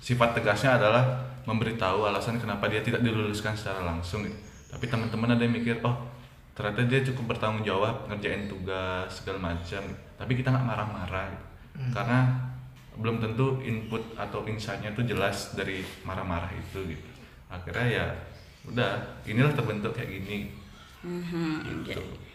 Sifat 0.00 0.36
tegasnya 0.36 0.76
adalah 0.76 1.04
memberitahu 1.44 2.04
alasan 2.04 2.36
kenapa 2.36 2.68
dia 2.68 2.84
tidak 2.84 3.00
diluluskan 3.00 3.56
secara 3.56 3.80
langsung 3.80 4.28
gitu. 4.28 4.36
tapi 4.70 4.86
teman-teman 4.86 5.34
ada 5.34 5.42
yang 5.42 5.56
mikir 5.56 5.82
oh 5.82 5.96
ternyata 6.54 6.86
dia 6.86 7.02
cukup 7.02 7.34
bertanggung 7.34 7.66
jawab 7.66 8.06
ngerjain 8.06 8.46
tugas 8.46 9.08
segala 9.10 9.52
macam. 9.52 9.82
Tapi 10.20 10.32
kita 10.36 10.52
nggak 10.52 10.66
marah-marah 10.68 11.26
gitu. 11.32 11.46
karena 11.96 12.18
belum 13.00 13.16
tentu 13.18 13.58
input 13.64 14.02
atau 14.14 14.44
insight-nya 14.44 14.92
itu 14.92 15.02
jelas 15.08 15.56
dari 15.56 15.80
marah-marah 16.04 16.52
itu 16.52 16.84
gitu. 16.86 17.08
Akhirnya 17.48 17.86
ya 17.88 18.06
udah 18.68 19.20
inilah 19.24 19.52
terbentuk 19.56 19.96
kayak 19.96 20.20
gini. 20.20 20.52
Mhm, 21.00 21.88
gitu 21.88 22.29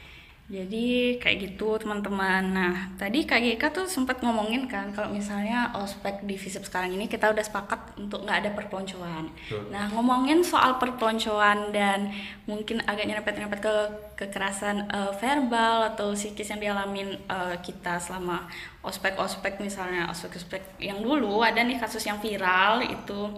Jadi 0.45 1.17
kayak 1.17 1.37
gitu 1.41 1.73
teman-teman. 1.81 2.53
Nah 2.53 2.73
tadi 3.01 3.25
Kak 3.25 3.41
Gika 3.41 3.73
tuh 3.73 3.89
sempat 3.89 4.21
ngomongin 4.21 4.69
kan 4.69 4.93
kalau 4.93 5.09
misalnya 5.09 5.73
ospek 5.73 6.21
di 6.21 6.37
FISIP 6.37 6.69
sekarang 6.69 6.93
ini 6.93 7.09
kita 7.09 7.33
udah 7.33 7.41
sepakat 7.41 7.97
untuk 7.97 8.21
nggak 8.21 8.45
ada 8.45 8.49
perpeloncoan. 8.53 9.25
Betul. 9.33 9.73
Nah 9.73 9.89
ngomongin 9.89 10.45
soal 10.45 10.77
perpeloncoan 10.77 11.73
dan 11.73 12.13
mungkin 12.45 12.77
agak 12.85 13.09
nyerempet-nyerempet 13.09 13.59
ke 13.65 13.75
kekerasan 14.21 14.85
eh, 14.85 15.11
verbal 15.17 15.89
atau 15.89 16.13
psikis 16.13 16.53
yang 16.53 16.61
dialamin 16.61 17.17
eh, 17.25 17.57
kita 17.65 17.97
selama 17.97 18.45
ospek-ospek 18.85 19.57
misalnya 19.57 20.13
ospek-ospek 20.13 20.77
yang 20.77 21.01
dulu 21.01 21.41
ada 21.41 21.65
nih 21.65 21.81
kasus 21.81 22.05
yang 22.05 22.21
viral 22.21 22.85
itu 22.85 23.33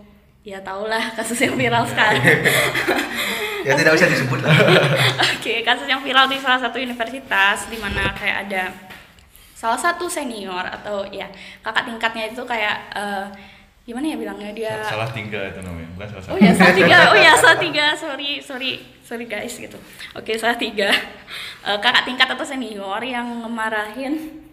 ya 0.48 0.64
tau 0.64 0.88
lah 0.88 1.12
kasus 1.12 1.44
yang 1.44 1.60
viral 1.60 1.84
sekarang. 1.84 2.24
ya 3.68 3.76
tidak 3.76 4.00
usah 4.00 4.08
disebut 4.08 4.40
lah. 4.40 4.56
Oke, 5.36 5.60
kasus 5.60 5.92
yang 5.92 6.00
viral 6.00 6.32
di 6.32 6.40
salah 6.40 6.64
satu 6.64 6.80
universitas 6.80 7.68
di 7.68 7.76
mana 7.76 8.16
kayak 8.16 8.48
ada 8.48 8.72
salah 9.52 9.76
satu 9.76 10.08
senior 10.08 10.64
atau 10.64 11.04
ya 11.12 11.28
kakak 11.60 11.92
tingkatnya 11.92 12.32
itu 12.32 12.40
kayak 12.48 12.80
eh, 12.96 13.26
gimana 13.84 14.16
ya 14.16 14.16
bilangnya 14.16 14.52
dia 14.56 14.74
salah 14.88 15.12
tiga 15.12 15.52
itu 15.52 15.60
namanya. 15.60 15.90
Bukan 16.00 16.08
salah 16.16 16.24
satu. 16.24 16.32
Oh 16.32 16.40
ya 16.40 16.52
salah 16.56 16.76
tiga, 16.80 16.98
oh 17.12 17.18
ya 17.20 17.34
salah 17.36 17.60
tiga, 17.68 17.86
sorry 18.00 18.32
sorry 18.40 18.72
sorry 19.04 19.26
guys 19.28 19.52
gitu. 19.52 19.76
Oke 20.16 20.40
salah 20.40 20.56
tiga, 20.56 20.88
Eh, 21.68 21.80
kakak 21.84 22.08
tingkat 22.08 22.32
atau 22.32 22.48
senior 22.48 23.04
yang 23.04 23.44
ngemarahin 23.44 24.47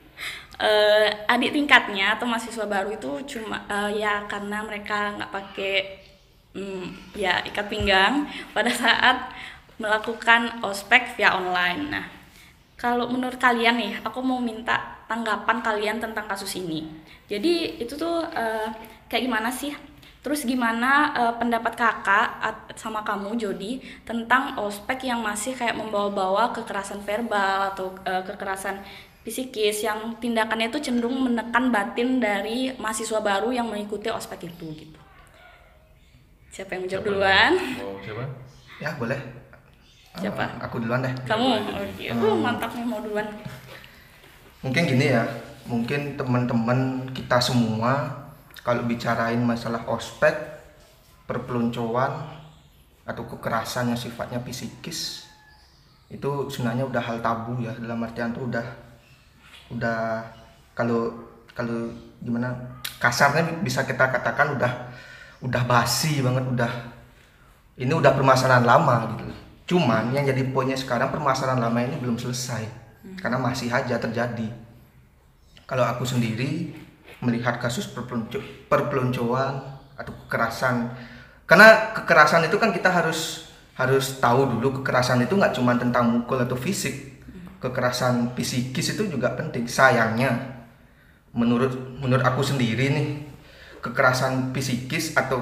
eh, 0.61 1.08
adik 1.30 1.54
tingkatnya 1.54 2.18
atau 2.18 2.26
mahasiswa 2.28 2.66
baru 2.66 2.94
itu 2.94 3.38
cuma 3.38 3.64
eh, 3.66 4.02
ya 4.02 4.26
karena 4.30 4.62
mereka 4.62 5.18
nggak 5.18 5.32
pakai 5.32 5.75
hmm, 6.54 7.14
ya 7.18 7.42
ikat 7.46 7.66
pinggang 7.66 8.28
pada 8.54 8.70
saat 8.70 9.30
melakukan 9.78 10.62
ospek 10.62 11.18
via 11.18 11.34
online. 11.34 11.82
Nah 11.90 12.06
kalau 12.75 13.06
menurut 13.08 13.38
kalian 13.38 13.80
nih, 13.80 13.92
aku 14.02 14.20
mau 14.20 14.42
minta 14.42 14.99
tanggapan 15.06 15.62
kalian 15.62 15.99
tentang 16.02 16.26
kasus 16.26 16.58
ini. 16.58 16.84
Jadi 17.30 17.80
itu 17.80 17.94
tuh 17.96 18.26
eh, 18.34 18.68
kayak 19.08 19.25
gimana 19.25 19.49
sih? 19.49 19.73
Terus 20.20 20.44
gimana 20.44 21.14
eh, 21.16 21.34
pendapat 21.40 21.73
kakak 21.78 22.28
sama 22.76 23.00
kamu 23.06 23.40
Jody 23.40 23.80
tentang 24.04 24.58
ospek 24.61 25.06
yang 25.06 25.25
masih 25.25 25.56
kayak 25.56 25.78
membawa-bawa 25.78 26.52
kekerasan 26.52 27.00
verbal 27.00 27.73
atau 27.73 27.94
eh, 28.04 28.23
kekerasan 28.26 28.82
psikis 29.25 29.83
yang 29.83 30.21
tindakannya 30.21 30.69
itu 30.69 30.78
cenderung 30.85 31.16
menekan 31.16 31.73
batin 31.73 32.21
dari 32.21 32.76
mahasiswa 32.76 33.25
baru 33.25 33.50
yang 33.50 33.66
mengikuti 33.66 34.12
ospek 34.12 34.52
itu 34.52 34.69
gitu. 34.76 35.00
Siapa 36.52 36.76
yang 36.76 36.87
menjawab 36.87 37.04
duluan? 37.09 37.52
Siapa? 38.04 38.25
ya 38.83 38.90
boleh 38.99 39.21
Siapa? 40.14 40.43
Eh, 40.47 40.50
aku 40.62 40.76
duluan 40.83 41.02
deh 41.02 41.14
Kamu? 41.26 41.49
Oke. 41.75 42.11
Uh, 42.11 42.38
mantap 42.38 42.71
nih 42.75 42.87
mau 42.87 43.02
duluan. 43.02 43.26
mungkin 44.64 44.88
gini 44.88 45.12
ya 45.12 45.28
mungkin 45.69 46.16
teman-teman 46.16 47.04
kita 47.12 47.37
semua 47.37 48.25
kalau 48.64 48.81
bicarain 48.88 49.37
masalah 49.37 49.85
ospek 49.93 50.33
perpeloncoan 51.28 52.33
atau 53.04 53.28
kekerasan 53.28 53.93
yang 53.93 54.00
sifatnya 54.00 54.40
psikis 54.40 55.28
itu 56.09 56.49
sebenarnya 56.49 56.88
udah 56.88 57.02
hal 57.04 57.21
tabu 57.21 57.61
ya 57.61 57.76
dalam 57.76 58.00
artian 58.00 58.33
tuh 58.33 58.49
udah 58.49 58.64
udah 59.73 60.26
kalau 60.76 61.14
kalau 61.54 61.88
gimana 62.21 62.52
kasarnya 62.99 63.62
bisa 63.62 63.85
kita 63.85 64.11
katakan 64.11 64.59
udah 64.59 64.73
udah 65.44 65.62
basi 65.68 66.25
banget 66.25 66.44
udah 66.49 66.73
ini 67.78 67.90
udah 67.90 68.12
permasalahan 68.14 68.64
lama 68.64 69.12
gitu. 69.14 69.25
Cuman 69.75 70.12
yang 70.12 70.28
jadi 70.28 70.44
poinnya 70.52 70.76
sekarang 70.76 71.11
permasalahan 71.11 71.61
lama 71.61 71.78
ini 71.80 71.97
belum 72.00 72.21
selesai 72.21 72.64
karena 73.21 73.40
masih 73.40 73.73
aja 73.73 73.97
terjadi. 73.97 74.49
Kalau 75.64 75.85
aku 75.85 76.04
sendiri 76.04 76.76
melihat 77.25 77.56
kasus 77.56 77.88
perpelonco- 77.88 78.68
perpeloncoan 78.68 79.64
atau 79.97 80.12
kekerasan 80.26 80.92
karena 81.49 81.92
kekerasan 81.97 82.44
itu 82.49 82.56
kan 82.61 82.73
kita 82.73 82.92
harus 82.92 83.49
harus 83.75 84.21
tahu 84.21 84.59
dulu 84.59 84.80
kekerasan 84.80 85.25
itu 85.25 85.35
nggak 85.35 85.56
cuma 85.56 85.75
tentang 85.75 86.09
mukul 86.09 86.38
atau 86.38 86.54
fisik 86.54 87.13
kekerasan 87.64 88.37
psikis 88.37 88.92
itu 88.92 89.09
juga 89.09 89.33
penting 89.33 89.64
sayangnya 89.64 90.54
menurut 91.33 91.73
menurut 91.99 92.23
aku 92.23 92.44
sendiri 92.44 92.92
nih 92.92 93.09
kekerasan 93.80 94.52
psikis 94.52 95.16
atau 95.16 95.40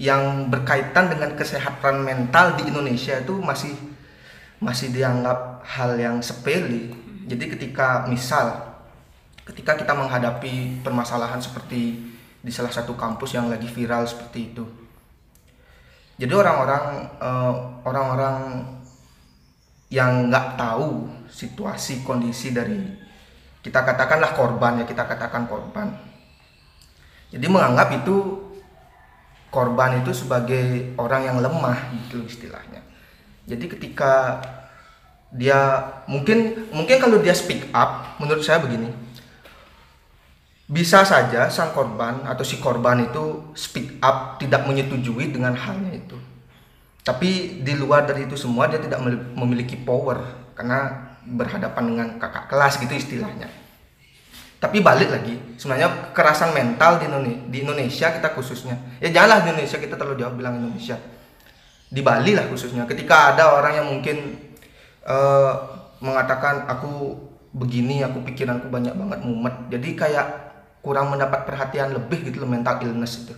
yang 0.00 0.48
berkaitan 0.48 1.12
dengan 1.12 1.36
kesehatan 1.36 2.00
mental 2.00 2.56
di 2.56 2.72
Indonesia 2.72 3.20
itu 3.20 3.36
masih 3.36 3.72
masih 4.60 4.92
dianggap 4.92 5.64
hal 5.64 5.96
yang 5.96 6.20
sepele. 6.20 6.92
Jadi 7.28 7.44
ketika 7.56 8.08
misal 8.08 8.76
ketika 9.44 9.76
kita 9.76 9.92
menghadapi 9.92 10.84
permasalahan 10.84 11.40
seperti 11.40 12.12
di 12.40 12.52
salah 12.52 12.72
satu 12.72 12.96
kampus 12.96 13.36
yang 13.36 13.52
lagi 13.52 13.68
viral 13.68 14.08
seperti 14.08 14.52
itu. 14.52 14.64
Jadi 16.20 16.32
orang-orang 16.32 16.84
eh, 17.20 17.54
orang-orang 17.84 18.36
yang 19.90 20.30
nggak 20.30 20.54
tahu 20.54 21.10
situasi 21.26 22.06
kondisi 22.06 22.54
dari 22.54 22.78
kita 23.60 23.82
katakanlah 23.82 24.32
korban 24.38 24.80
ya 24.80 24.84
kita 24.86 25.04
katakan 25.04 25.44
korban. 25.50 25.92
Jadi 27.30 27.46
menganggap 27.46 28.02
itu 28.02 28.38
korban 29.50 30.00
itu 30.00 30.14
sebagai 30.14 30.94
orang 30.96 31.26
yang 31.26 31.38
lemah 31.42 31.90
gitu 31.92 32.24
istilahnya. 32.24 32.80
Jadi 33.44 33.66
ketika 33.66 34.40
dia 35.30 35.86
mungkin 36.10 36.70
mungkin 36.74 36.96
kalau 36.98 37.18
dia 37.22 37.34
speak 37.34 37.70
up 37.74 38.16
menurut 38.22 38.46
saya 38.46 38.62
begini. 38.62 38.94
Bisa 40.70 41.02
saja 41.02 41.50
sang 41.50 41.74
korban 41.74 42.22
atau 42.30 42.46
si 42.46 42.62
korban 42.62 43.02
itu 43.02 43.50
speak 43.58 43.98
up 43.98 44.38
tidak 44.38 44.70
menyetujui 44.70 45.34
dengan 45.34 45.50
halnya 45.58 45.98
itu. 45.98 46.14
Tapi 47.00 47.62
di 47.64 47.72
luar 47.76 48.04
dari 48.04 48.28
itu 48.28 48.36
semua 48.36 48.68
dia 48.68 48.80
tidak 48.80 49.00
memiliki 49.34 49.76
power. 49.76 50.52
Karena 50.52 51.10
berhadapan 51.24 51.84
dengan 51.84 52.08
kakak 52.16 52.48
kelas 52.48 52.80
gitu 52.80 52.94
istilahnya. 52.96 53.48
tapi 54.60 54.84
balik 54.84 55.08
lagi 55.08 55.56
sebenarnya 55.56 56.12
kekerasan 56.12 56.52
mental 56.52 57.00
di 57.00 57.08
Indonesia, 57.08 57.40
di 57.48 57.58
Indonesia 57.64 58.06
kita 58.12 58.28
khususnya. 58.36 58.76
Ya 59.00 59.08
janganlah 59.08 59.40
di 59.40 59.56
Indonesia 59.56 59.80
kita 59.80 59.96
terlalu 59.96 60.20
jauh 60.20 60.36
bilang 60.36 60.60
Indonesia. 60.60 61.00
Di 61.88 62.04
Bali 62.04 62.36
lah 62.36 62.44
khususnya. 62.44 62.84
Ketika 62.84 63.32
ada 63.32 63.56
orang 63.56 63.80
yang 63.80 63.88
mungkin 63.88 64.36
uh, 65.08 65.52
mengatakan 66.04 66.68
aku 66.68 67.16
begini 67.56 68.04
aku 68.04 68.20
pikiranku 68.20 68.68
banyak 68.68 68.92
banget 68.92 69.24
mumet. 69.24 69.56
Jadi 69.72 69.96
kayak 69.96 70.26
kurang 70.84 71.08
mendapat 71.08 71.48
perhatian 71.48 71.96
lebih 71.96 72.28
gitu 72.28 72.44
loh 72.44 72.50
mental 72.52 72.84
illness 72.84 73.24
itu 73.24 73.32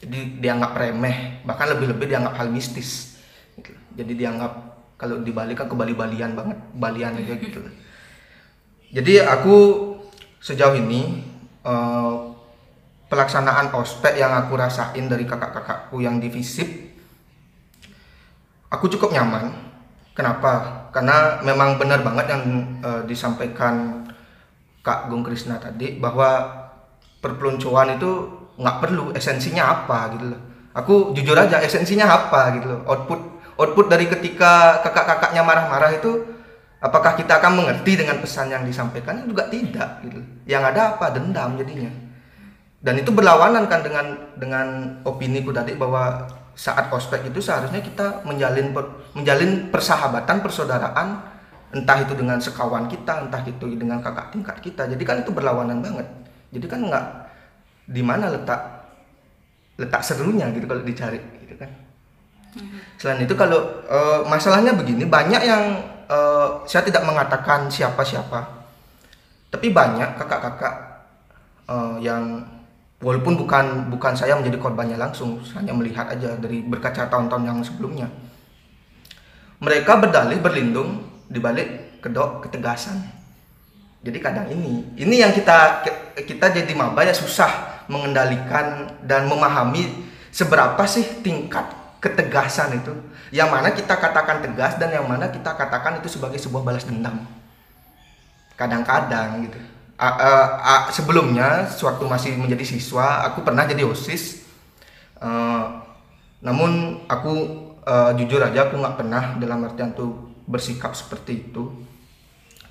jadi 0.00 0.40
dianggap 0.40 0.72
remeh 0.74 1.44
bahkan 1.44 1.70
lebih-lebih 1.76 2.08
dianggap 2.08 2.34
hal 2.40 2.48
mistis 2.48 3.20
gitu. 3.56 3.76
jadi 3.94 4.12
dianggap 4.16 4.52
kalau 4.96 5.20
di 5.20 5.32
Bali 5.32 5.52
kan 5.56 5.68
ke 5.68 5.76
Bali-Balian 5.76 6.32
banget 6.36 6.58
Balian 6.76 7.20
aja 7.20 7.34
gitu 7.36 7.60
jadi 8.96 9.28
aku 9.28 9.56
sejauh 10.40 10.76
ini 10.76 11.20
uh, 11.68 12.32
pelaksanaan 13.12 13.74
ospek 13.76 14.16
yang 14.16 14.32
aku 14.32 14.56
rasain 14.56 15.04
dari 15.10 15.28
kakak-kakakku 15.28 16.00
yang 16.00 16.16
di 16.16 16.32
FISIP 16.32 16.90
aku 18.70 18.86
cukup 18.96 19.12
nyaman. 19.12 19.50
Kenapa? 20.14 20.86
Karena 20.94 21.42
memang 21.42 21.76
benar 21.76 22.02
banget 22.02 22.30
yang 22.30 22.42
uh, 22.82 23.02
disampaikan 23.04 24.06
Kak 24.80 25.10
Gung 25.10 25.26
Krisna 25.26 25.60
tadi 25.60 25.98
bahwa 26.00 26.48
perpeloncoan 27.20 28.00
itu 28.00 28.39
nggak 28.60 28.76
perlu 28.84 29.16
esensinya 29.16 29.64
apa 29.72 30.12
gitu 30.14 30.26
loh. 30.36 30.40
Aku 30.76 30.94
jujur 31.16 31.34
aja 31.34 31.58
esensinya 31.64 32.06
apa 32.06 32.60
gitu 32.60 32.68
loh. 32.68 32.80
Output 32.84 33.20
output 33.56 33.86
dari 33.88 34.06
ketika 34.06 34.84
kakak-kakaknya 34.84 35.42
marah-marah 35.42 35.96
itu 35.96 36.28
apakah 36.78 37.16
kita 37.16 37.40
akan 37.40 37.64
mengerti 37.64 37.96
dengan 37.96 38.20
pesan 38.20 38.52
yang 38.52 38.62
disampaikan? 38.62 39.24
Juga 39.24 39.48
tidak 39.48 40.04
gitu 40.04 40.20
yang 40.44 40.62
ada 40.62 40.94
apa? 40.96 41.10
Dendam 41.10 41.56
jadinya. 41.56 41.90
Dan 42.80 42.96
itu 43.00 43.12
berlawanan 43.12 43.68
kan 43.68 43.84
dengan 43.84 44.06
dengan 44.36 44.66
opini 45.04 45.44
ku 45.44 45.52
tadi 45.52 45.76
bahwa 45.76 46.28
saat 46.56 46.92
ospek 46.92 47.28
itu 47.28 47.40
seharusnya 47.40 47.80
kita 47.80 48.24
menjalin 48.24 48.72
per, 48.72 48.84
menjalin 49.16 49.68
persahabatan 49.72 50.44
persaudaraan 50.44 51.08
entah 51.70 51.98
itu 52.02 52.12
dengan 52.18 52.40
sekawan 52.42 52.90
kita 52.90 53.28
entah 53.28 53.40
itu 53.46 53.64
dengan 53.76 54.00
kakak 54.00 54.32
tingkat 54.32 54.56
kita. 54.64 54.88
Jadi 54.88 55.02
kan 55.04 55.16
itu 55.20 55.30
berlawanan 55.30 55.84
banget. 55.84 56.08
Jadi 56.50 56.66
kan 56.66 56.80
nggak 56.82 57.06
di 57.90 58.02
mana 58.06 58.30
letak 58.30 58.60
letak 59.74 60.06
serunya 60.06 60.46
gitu 60.54 60.70
kalau 60.70 60.86
dicari 60.86 61.18
gitu 61.42 61.58
kan 61.58 61.70
selain 62.94 63.26
itu 63.26 63.34
kalau 63.34 63.82
e, 63.86 63.98
masalahnya 64.30 64.74
begini 64.78 65.06
banyak 65.06 65.42
yang 65.42 65.62
uh, 66.10 66.48
saya 66.66 66.82
tidak 66.82 67.06
mengatakan 67.06 67.70
siapa-siapa, 67.70 68.66
tapi 69.48 69.70
banyak 69.70 70.18
kakak-kakak 70.18 70.74
uh, 71.70 71.96
yang 72.02 72.44
walaupun 73.00 73.38
bukan 73.38 73.88
bukan 73.88 74.12
saya 74.18 74.34
menjadi 74.36 74.58
korbannya 74.58 74.98
langsung, 74.98 75.38
hanya 75.56 75.72
melihat 75.72 76.10
aja 76.10 76.34
dari 76.36 76.60
berkaca 76.66 77.06
tahun-tahun 77.06 77.44
yang 77.46 77.58
sebelumnya. 77.62 78.10
Mereka 79.62 79.92
berdalih 80.00 80.40
berlindung 80.42 81.06
di 81.30 81.38
balik 81.38 82.02
kedok 82.02 82.48
ketegasan. 82.48 82.98
Jadi 84.00 84.16
kadang 84.16 84.48
ini, 84.48 84.96
ini 84.96 85.20
yang 85.20 85.36
kita 85.36 85.84
kita 86.16 86.46
jadi 86.56 86.72
maba 86.72 87.04
ya 87.04 87.12
susah 87.12 87.79
mengendalikan 87.90 88.94
dan 89.02 89.26
memahami 89.26 90.06
seberapa 90.30 90.78
sih 90.86 91.02
tingkat 91.26 91.66
ketegasan 91.98 92.78
itu. 92.78 92.94
Yang 93.34 93.48
mana 93.50 93.68
kita 93.74 93.94
katakan 93.98 94.42
tegas 94.46 94.78
dan 94.78 94.94
yang 94.94 95.06
mana 95.10 95.26
kita 95.26 95.54
katakan 95.58 95.98
itu 95.98 96.06
sebagai 96.06 96.38
sebuah 96.38 96.62
balas 96.62 96.86
dendam. 96.86 97.26
Kadang-kadang 98.54 99.50
gitu. 99.50 99.58
A, 100.00 100.08
a, 100.16 100.30
a, 100.56 100.74
sebelumnya 100.94 101.68
sewaktu 101.68 102.08
masih 102.08 102.32
menjadi 102.40 102.64
siswa 102.64 103.26
aku 103.26 103.42
pernah 103.44 103.68
jadi 103.68 103.84
osis. 103.84 104.48
Uh, 105.20 105.84
namun 106.40 107.04
aku 107.04 107.32
uh, 107.84 108.16
jujur 108.16 108.40
aja 108.40 108.70
aku 108.70 108.80
nggak 108.80 108.96
pernah 108.96 109.36
dalam 109.36 109.68
artian 109.68 109.92
tuh 109.92 110.32
bersikap 110.48 110.96
seperti 110.96 111.52
itu. 111.52 111.68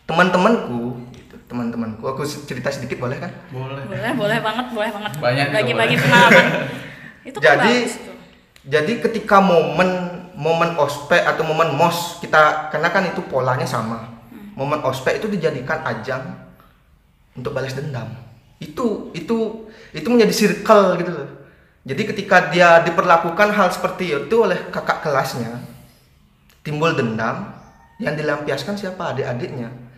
Teman-temanku 0.09 1.05
teman-temanku. 1.49 2.05
Aku 2.05 2.21
cerita 2.23 2.69
sedikit 2.69 3.01
boleh 3.01 3.17
kan? 3.17 3.33
Boleh. 3.49 3.81
Boleh 3.89 4.13
boleh 4.13 4.37
banget 4.39 4.65
boleh 4.69 4.89
banget. 4.93 5.11
Banyak 5.17 5.47
bagi-bagi 5.49 5.95
pengalaman. 5.97 6.45
Itu 7.27 7.37
jadi 7.41 7.75
jadi 8.63 8.93
ketika 9.01 9.41
momen 9.41 10.21
momen 10.37 10.77
ospek 10.77 11.25
atau 11.25 11.43
momen 11.43 11.73
mos 11.75 12.21
kita 12.23 12.71
karena 12.71 12.93
kan 12.93 13.03
itu 13.09 13.19
polanya 13.27 13.67
sama. 13.67 14.21
Momen 14.55 14.79
ospek 14.83 15.19
itu 15.19 15.27
dijadikan 15.31 15.83
ajang 15.83 16.35
untuk 17.35 17.51
balas 17.51 17.75
dendam. 17.75 18.07
Itu 18.59 19.11
itu 19.11 19.67
itu 19.91 20.07
menjadi 20.07 20.31
circle 20.31 20.95
gitu 20.99 21.11
loh. 21.11 21.29
Jadi 21.83 22.01
ketika 22.07 22.51
dia 22.51 22.79
diperlakukan 22.87 23.51
hal 23.51 23.67
seperti 23.71 24.15
itu 24.15 24.35
oleh 24.39 24.71
kakak 24.71 25.03
kelasnya 25.03 25.59
timbul 26.63 26.95
dendam 26.95 27.51
yang 27.99 28.15
dilampiaskan 28.15 28.79
siapa? 28.79 29.15
Adik-adiknya 29.15 29.88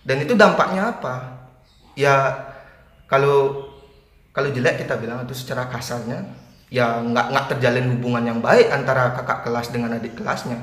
dan 0.00 0.16
itu 0.24 0.32
dampaknya 0.32 0.96
apa? 0.96 1.44
Ya 1.92 2.48
kalau 3.04 3.68
kalau 4.30 4.48
jelek 4.48 4.86
kita 4.86 4.96
bilang 4.96 5.26
itu 5.26 5.34
secara 5.36 5.66
kasarnya 5.68 6.24
ya 6.70 7.02
nggak 7.02 7.34
nggak 7.34 7.46
terjalin 7.56 7.90
hubungan 7.98 8.22
yang 8.22 8.38
baik 8.38 8.70
antara 8.70 9.12
kakak 9.12 9.44
kelas 9.44 9.68
dengan 9.74 9.98
adik 9.98 10.16
kelasnya. 10.16 10.56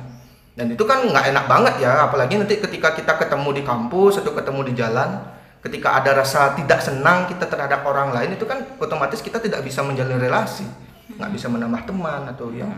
Dan 0.57 0.73
itu 0.73 0.81
kan 0.89 1.05
nggak 1.05 1.35
enak 1.35 1.45
banget 1.45 1.73
ya 1.85 2.09
apalagi 2.09 2.41
nanti 2.41 2.57
ketika 2.57 2.97
kita 2.97 3.13
ketemu 3.19 3.61
di 3.61 3.63
kampus 3.67 4.17
atau 4.17 4.33
ketemu 4.33 4.73
di 4.73 4.73
jalan 4.73 5.21
ketika 5.61 6.01
ada 6.01 6.17
rasa 6.17 6.57
tidak 6.57 6.81
senang 6.81 7.29
kita 7.29 7.45
terhadap 7.45 7.85
orang 7.85 8.15
lain 8.15 8.33
itu 8.33 8.47
kan 8.47 8.65
otomatis 8.81 9.21
kita 9.21 9.37
tidak 9.37 9.61
bisa 9.61 9.85
menjalin 9.85 10.17
relasi. 10.17 10.65
Nggak 11.13 11.29
bisa 11.37 11.45
menambah 11.51 11.85
teman 11.85 12.25
atau 12.25 12.49
yang 12.49 12.73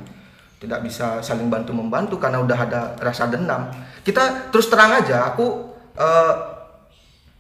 tidak 0.60 0.84
bisa 0.84 1.24
saling 1.24 1.48
bantu 1.48 1.72
membantu 1.72 2.20
karena 2.20 2.44
udah 2.44 2.58
ada 2.68 2.82
rasa 3.00 3.32
dendam. 3.32 3.72
Kita 4.04 4.52
terus 4.52 4.68
terang 4.68 4.92
aja 4.92 5.32
aku 5.32 5.69
uh, 6.00 6.34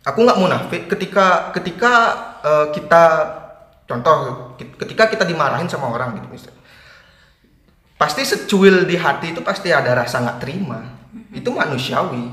aku 0.03 0.19
nggak 0.21 0.39
munafik 0.39 0.81
ketika 0.91 1.49
ketika 1.55 1.93
uh, 2.43 2.65
kita 2.75 3.03
contoh 3.89 4.53
ketika 4.59 5.09
kita 5.09 5.23
dimarahin 5.25 5.65
sama 5.65 5.89
orang 5.89 6.19
gitu 6.19 6.27
misalnya. 6.29 6.61
Pasti 7.99 8.23
secuil 8.23 8.87
di 8.87 8.95
hati 8.95 9.35
itu 9.35 9.43
pasti 9.43 9.75
ada 9.75 9.91
rasa 9.91 10.23
nggak 10.23 10.39
terima. 10.39 10.79
Itu 11.35 11.51
manusiawi. 11.51 12.31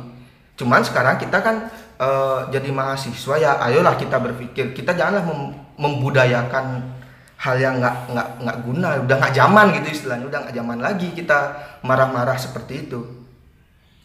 Cuman 0.54 0.84
sekarang 0.86 1.18
kita 1.18 1.42
kan 1.42 1.56
uh, 1.98 2.46
jadi 2.54 2.70
mahasiswa 2.70 3.34
ya 3.40 3.58
ayolah 3.58 3.98
kita 3.98 4.20
berpikir. 4.20 4.76
Kita 4.76 4.94
janganlah 4.94 5.26
mem 5.26 5.40
membudayakan 5.76 6.96
hal 7.36 7.56
yang 7.58 7.82
nggak 7.82 7.96
nggak 8.14 8.28
nggak 8.46 8.58
guna. 8.62 8.88
Udah 9.02 9.16
nggak 9.18 9.34
zaman 9.34 9.66
gitu 9.74 9.86
istilahnya. 9.90 10.26
Udah 10.30 10.38
nggak 10.46 10.54
zaman 10.54 10.78
lagi 10.78 11.08
kita 11.18 11.38
marah-marah 11.82 12.38
seperti 12.38 12.86
itu. 12.86 13.00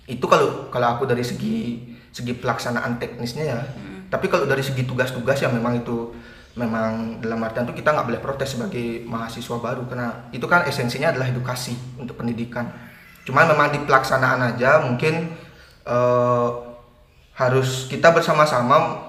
Itu 0.10 0.26
kalau 0.26 0.74
kalau 0.74 0.98
aku 0.98 1.06
dari 1.06 1.22
segi 1.22 1.91
segi 2.12 2.36
pelaksanaan 2.36 3.00
teknisnya 3.00 3.44
ya 3.48 3.60
hmm. 3.64 4.12
tapi 4.12 4.28
kalau 4.28 4.44
dari 4.48 4.62
segi 4.62 4.84
tugas-tugas 4.84 5.40
ya 5.40 5.48
memang 5.48 5.80
itu 5.82 6.12
memang 6.56 7.24
dalam 7.24 7.40
artian 7.48 7.64
itu 7.64 7.80
kita 7.80 7.96
nggak 7.96 8.08
boleh 8.12 8.22
protes 8.22 8.60
sebagai 8.60 9.08
mahasiswa 9.08 9.56
baru 9.56 9.88
karena 9.88 10.28
itu 10.36 10.44
kan 10.52 10.68
esensinya 10.68 11.16
adalah 11.16 11.32
edukasi 11.32 11.76
untuk 11.96 12.20
pendidikan. 12.20 12.68
Cuman 13.24 13.48
memang 13.48 13.72
di 13.72 13.80
pelaksanaan 13.88 14.56
aja 14.56 14.84
mungkin 14.84 15.32
uh, 15.88 16.50
harus 17.40 17.88
kita 17.88 18.12
bersama-sama 18.12 19.08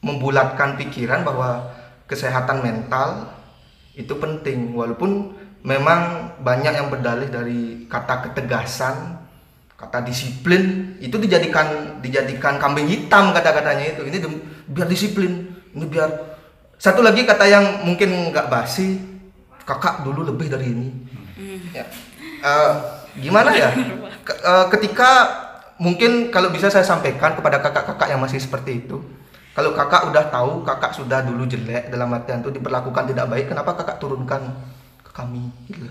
membulatkan 0.00 0.80
pikiran 0.80 1.26
bahwa 1.26 1.68
kesehatan 2.08 2.64
mental 2.64 3.28
itu 3.92 4.16
penting 4.16 4.72
walaupun 4.72 5.36
memang 5.64 6.32
banyak 6.40 6.72
yang 6.72 6.88
berdalih 6.88 7.28
dari 7.28 7.84
kata 7.88 8.28
ketegasan 8.28 9.20
kata 9.84 10.00
disiplin 10.00 10.96
itu 10.98 11.20
dijadikan 11.20 12.00
dijadikan 12.00 12.56
kambing 12.56 12.88
hitam 12.88 13.36
kata-katanya 13.36 13.92
itu. 13.92 14.02
Ini 14.08 14.18
biar 14.72 14.88
disiplin. 14.88 15.52
Ini 15.76 15.84
biar 15.84 16.08
satu 16.80 17.04
lagi 17.04 17.28
kata 17.28 17.44
yang 17.44 17.84
mungkin 17.84 18.32
nggak 18.32 18.48
basi 18.48 18.96
kakak 19.68 20.04
dulu 20.04 20.24
lebih 20.32 20.48
dari 20.48 20.66
ini. 20.72 20.88
Ya. 21.74 21.84
uh, 22.46 22.72
gimana 23.18 23.50
ya? 23.52 23.74
K 24.24 24.30
uh, 24.30 24.66
ketika 24.72 25.10
mungkin 25.82 26.30
kalau 26.30 26.54
bisa 26.54 26.70
saya 26.70 26.86
sampaikan 26.86 27.34
kepada 27.34 27.58
kakak-kakak 27.58 28.08
yang 28.08 28.22
masih 28.22 28.38
seperti 28.38 28.86
itu 28.86 29.02
kalau 29.54 29.70
kakak 29.70 30.10
udah 30.10 30.24
tahu 30.34 30.66
kakak 30.66 30.90
sudah 30.98 31.22
dulu 31.22 31.46
jelek 31.46 31.86
dalam 31.86 32.10
artian 32.10 32.42
itu 32.42 32.50
diperlakukan 32.50 33.10
tidak 33.10 33.26
baik 33.30 33.46
kenapa 33.46 33.70
kakak 33.78 34.02
turunkan 34.02 34.42
ke 35.02 35.10
kami? 35.14 35.46
Gitu. 35.70 35.86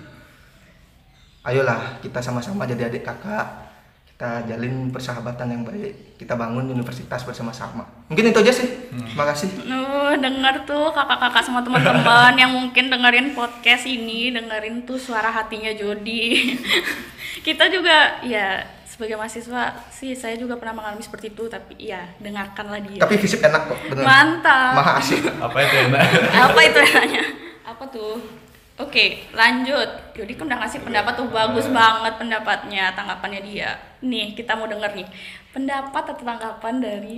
Ayolah 1.44 2.00
kita 2.04 2.20
sama-sama 2.20 2.68
jadi 2.68 2.92
adik 2.92 3.08
kakak 3.08 3.73
kita 4.14 4.46
jalin 4.46 4.94
persahabatan 4.94 5.52
yang 5.52 5.64
baik. 5.66 6.16
Kita 6.22 6.38
bangun 6.38 6.70
universitas 6.70 7.26
bersama-sama 7.26 7.84
mungkin 8.14 8.30
itu 8.30 8.40
aja 8.46 8.54
sih. 8.54 8.70
Hmm. 8.94 9.10
terima 9.10 9.26
kasih. 9.34 9.50
Uh, 9.66 10.14
dengar 10.22 10.54
tuh 10.70 10.94
kakak-kakak 10.94 11.42
semua 11.42 11.66
teman-teman 11.66 12.34
yang 12.42 12.54
mungkin 12.54 12.94
dengerin 12.94 13.34
podcast 13.34 13.90
ini 13.90 14.30
dengerin 14.30 14.86
tuh 14.86 15.02
suara 15.02 15.34
hatinya 15.34 15.74
Jody. 15.74 16.54
Kita 17.48 17.74
juga 17.74 18.22
ya 18.22 18.62
sebagai 18.86 19.18
mahasiswa 19.18 19.74
sih 19.90 20.14
saya 20.14 20.38
juga 20.38 20.62
pernah 20.62 20.78
mengalami 20.78 21.02
seperti 21.02 21.34
itu 21.34 21.50
tapi 21.50 21.74
iya 21.82 22.06
dengarkanlah 22.22 22.86
dia. 22.86 23.02
Tapi 23.02 23.18
visip 23.18 23.42
enak 23.42 23.74
kok, 23.74 23.80
bener. 23.90 24.06
mantap. 24.06 24.78
Maha 24.78 24.92
asik. 25.02 25.26
Apa 25.42 25.58
itu 25.58 25.76
enak? 25.90 26.06
apa 26.32 26.60
itu 26.62 26.78
namanya 26.78 27.24
apa 27.66 27.84
tuh 27.90 28.43
oke 28.76 29.06
lanjut 29.32 29.90
Yudi 30.14 30.34
kan 30.34 30.50
udah 30.50 30.60
ngasih 30.62 30.82
pendapat 30.82 31.14
tuh 31.14 31.30
bagus 31.30 31.70
banget 31.70 32.14
pendapatnya 32.18 32.94
tanggapannya 32.94 33.42
dia 33.42 33.70
nih 34.02 34.34
kita 34.34 34.54
mau 34.54 34.66
denger 34.66 34.92
nih 34.94 35.08
pendapat 35.54 36.04
atau 36.10 36.24
tanggapan 36.24 36.82
dari 36.82 37.16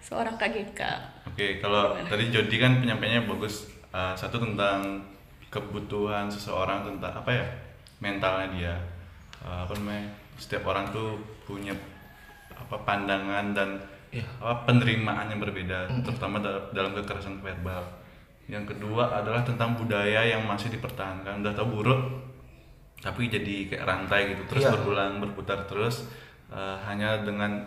seorang 0.00 0.34
KGK 0.34 0.80
Oke, 1.26 1.60
kalau 1.60 1.92
tadi 2.08 2.32
Jody 2.32 2.56
kan 2.56 2.80
penyampaiannya 2.80 3.28
bagus. 3.28 3.68
Uh, 3.92 4.16
satu 4.16 4.40
tentang 4.40 5.04
kebutuhan 5.52 6.32
seseorang 6.32 6.80
tentang 6.80 7.12
apa 7.12 7.28
ya 7.28 7.44
mentalnya 8.00 8.48
dia. 8.56 8.74
Uh, 9.44 9.68
apa 9.68 9.76
namanya? 9.76 10.08
Setiap 10.40 10.64
orang 10.64 10.88
tuh 10.88 11.20
punya 11.44 11.76
apa 12.56 12.80
pandangan 12.88 13.52
dan 13.52 13.76
Iya. 14.08 14.24
apa 14.40 14.64
penerimaan 14.64 15.28
yang 15.28 15.44
berbeda, 15.44 15.92
terutama 16.00 16.40
dal- 16.40 16.72
dalam 16.72 16.96
kekerasan 16.96 17.36
verbal. 17.44 17.84
Yang 18.46 18.74
kedua 18.74 19.10
adalah 19.10 19.42
tentang 19.42 19.74
budaya 19.74 20.22
yang 20.22 20.46
masih 20.46 20.70
dipertahankan. 20.70 21.42
Udah 21.42 21.50
tahu 21.50 21.82
buruk, 21.82 22.00
tapi 23.02 23.26
jadi 23.26 23.66
kayak 23.66 23.84
rantai 23.84 24.34
gitu, 24.34 24.42
terus 24.46 24.62
Iya. 24.64 24.72
berulang 24.78 25.18
berputar 25.18 25.66
terus 25.66 26.06
uh, 26.48 26.78
hanya 26.86 27.26
dengan 27.26 27.66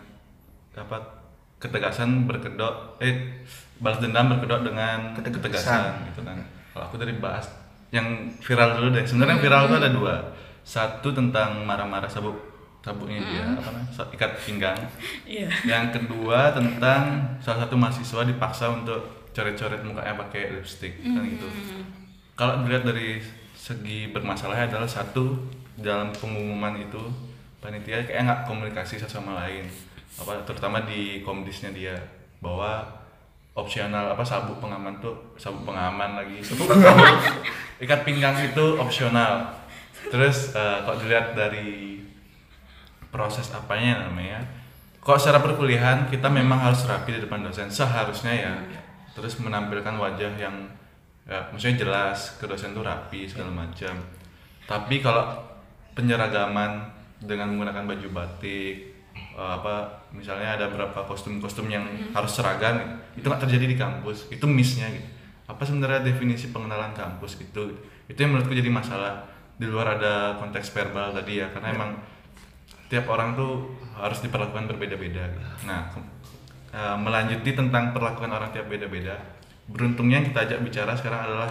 apa 0.74 0.96
ketegasan 1.60 2.24
berkedok 2.24 2.96
eh 3.04 3.44
balas 3.84 4.00
dendam 4.00 4.32
berkedok 4.32 4.64
dengan 4.64 5.12
Ketegasan. 5.12 5.44
ketegasan 5.44 5.84
gitu 6.08 6.22
kan. 6.24 6.38
Kalau 6.72 6.84
aku 6.88 6.96
tadi 6.96 7.12
bahas 7.20 7.44
yang 7.92 8.32
viral 8.40 8.80
dulu 8.80 8.96
deh. 8.96 9.04
Sebenarnya 9.04 9.36
yang 9.36 9.44
viral 9.44 9.62
itu 9.68 9.76
ada 9.76 9.90
dua. 9.92 10.16
Satu 10.64 11.12
tentang 11.12 11.68
marah-marah 11.68 12.08
sabuk 12.08 12.38
sabuknya 12.80 13.20
dia 13.20 13.44
apa 13.44 13.68
namanya? 13.68 13.92
Ikat 14.16 14.32
pinggang. 14.40 14.80
Iya. 15.28 15.52
Yang 15.68 16.00
kedua 16.00 16.56
tentang 16.56 17.36
salah 17.44 17.68
satu 17.68 17.76
mahasiswa 17.76 18.24
dipaksa 18.24 18.72
untuk 18.72 19.19
coret-coret 19.36 19.82
mukanya 19.86 20.16
pakai 20.18 20.58
lipstick 20.58 21.00
kan 21.04 21.24
gitu. 21.26 21.48
Kalau 22.34 22.64
dilihat 22.64 22.88
dari 22.88 23.20
segi 23.54 24.10
bermasalahnya 24.10 24.72
adalah 24.72 24.90
satu 24.90 25.36
dalam 25.80 26.12
pengumuman 26.16 26.80
itu 26.80 27.00
panitia 27.60 28.04
kayak 28.08 28.24
nggak 28.26 28.42
komunikasi 28.48 28.98
satu 28.98 29.22
sama 29.22 29.46
lain. 29.46 29.68
Apa 30.20 30.44
terutama 30.44 30.84
di 30.84 31.24
komdisnya 31.24 31.72
dia 31.72 31.96
bahwa 32.40 32.84
opsional 33.56 34.16
apa 34.16 34.24
sabuk 34.24 34.64
pengaman 34.64 35.04
tuh 35.04 35.36
sabuk 35.36 35.68
pengaman 35.68 36.16
lagi 36.16 36.40
sabuk 36.48 36.72
ikat 37.84 38.02
pinggang 38.08 38.36
itu 38.40 38.80
opsional. 38.80 39.52
Terus 40.08 40.56
eh, 40.56 40.78
kok 40.88 40.98
dilihat 41.04 41.36
dari 41.36 42.00
proses 43.10 43.50
apanya 43.52 44.06
namanya 44.08 44.46
kok 45.02 45.18
secara 45.18 45.42
perkuliahan 45.42 46.06
kita 46.06 46.30
memang 46.30 46.62
harus 46.62 46.86
rapi 46.86 47.18
di 47.18 47.20
depan 47.26 47.42
dosen 47.42 47.72
seharusnya 47.72 48.34
ya 48.36 48.54
terus 49.14 49.38
menampilkan 49.42 49.96
wajah 49.98 50.34
yang 50.38 50.56
ya 51.30 51.46
maksudnya 51.54 51.86
jelas 51.86 52.42
ke 52.42 52.50
dosen 52.50 52.74
tuh 52.74 52.82
rapi 52.82 53.30
segala 53.30 53.54
macam. 53.54 53.94
Tapi 54.66 55.02
kalau 55.02 55.38
penyeragaman 55.94 56.90
dengan 57.22 57.54
menggunakan 57.54 57.86
baju 57.86 58.08
batik 58.16 58.76
eh, 59.36 59.52
apa 59.60 59.90
misalnya 60.16 60.58
ada 60.58 60.66
beberapa 60.74 61.06
kostum-kostum 61.06 61.70
yang 61.70 61.86
harus 62.16 62.32
seragam 62.34 62.98
itu 63.14 63.26
nggak 63.26 63.44
terjadi 63.46 63.66
di 63.70 63.78
kampus 63.78 64.32
itu 64.34 64.46
missnya 64.50 64.90
gitu. 64.90 65.10
Apa 65.50 65.66
sebenarnya 65.66 66.06
definisi 66.06 66.54
pengenalan 66.54 66.94
kampus 66.94 67.42
itu 67.42 67.74
itu 68.10 68.18
yang 68.18 68.34
menurutku 68.34 68.58
jadi 68.58 68.70
masalah. 68.70 69.26
Di 69.60 69.68
luar 69.68 70.00
ada 70.00 70.40
konteks 70.40 70.72
verbal 70.72 71.12
tadi 71.12 71.44
ya 71.44 71.52
karena 71.52 71.76
emang 71.76 71.92
tiap 72.90 73.06
orang 73.12 73.38
tuh 73.38 73.76
harus 74.00 74.24
diperlakukan 74.24 74.66
berbeda-beda. 74.66 75.30
Nah, 75.68 75.92
eh, 76.74 76.98
melanjuti 76.98 77.54
tentang 77.54 77.92
perlakuan 77.94 78.32
orang 78.34 78.50
tiap 78.54 78.70
beda-beda. 78.70 79.18
Beruntungnya 79.70 80.22
yang 80.22 80.28
kita 80.34 80.40
ajak 80.50 80.60
bicara 80.66 80.92
sekarang 80.98 81.30
adalah 81.30 81.50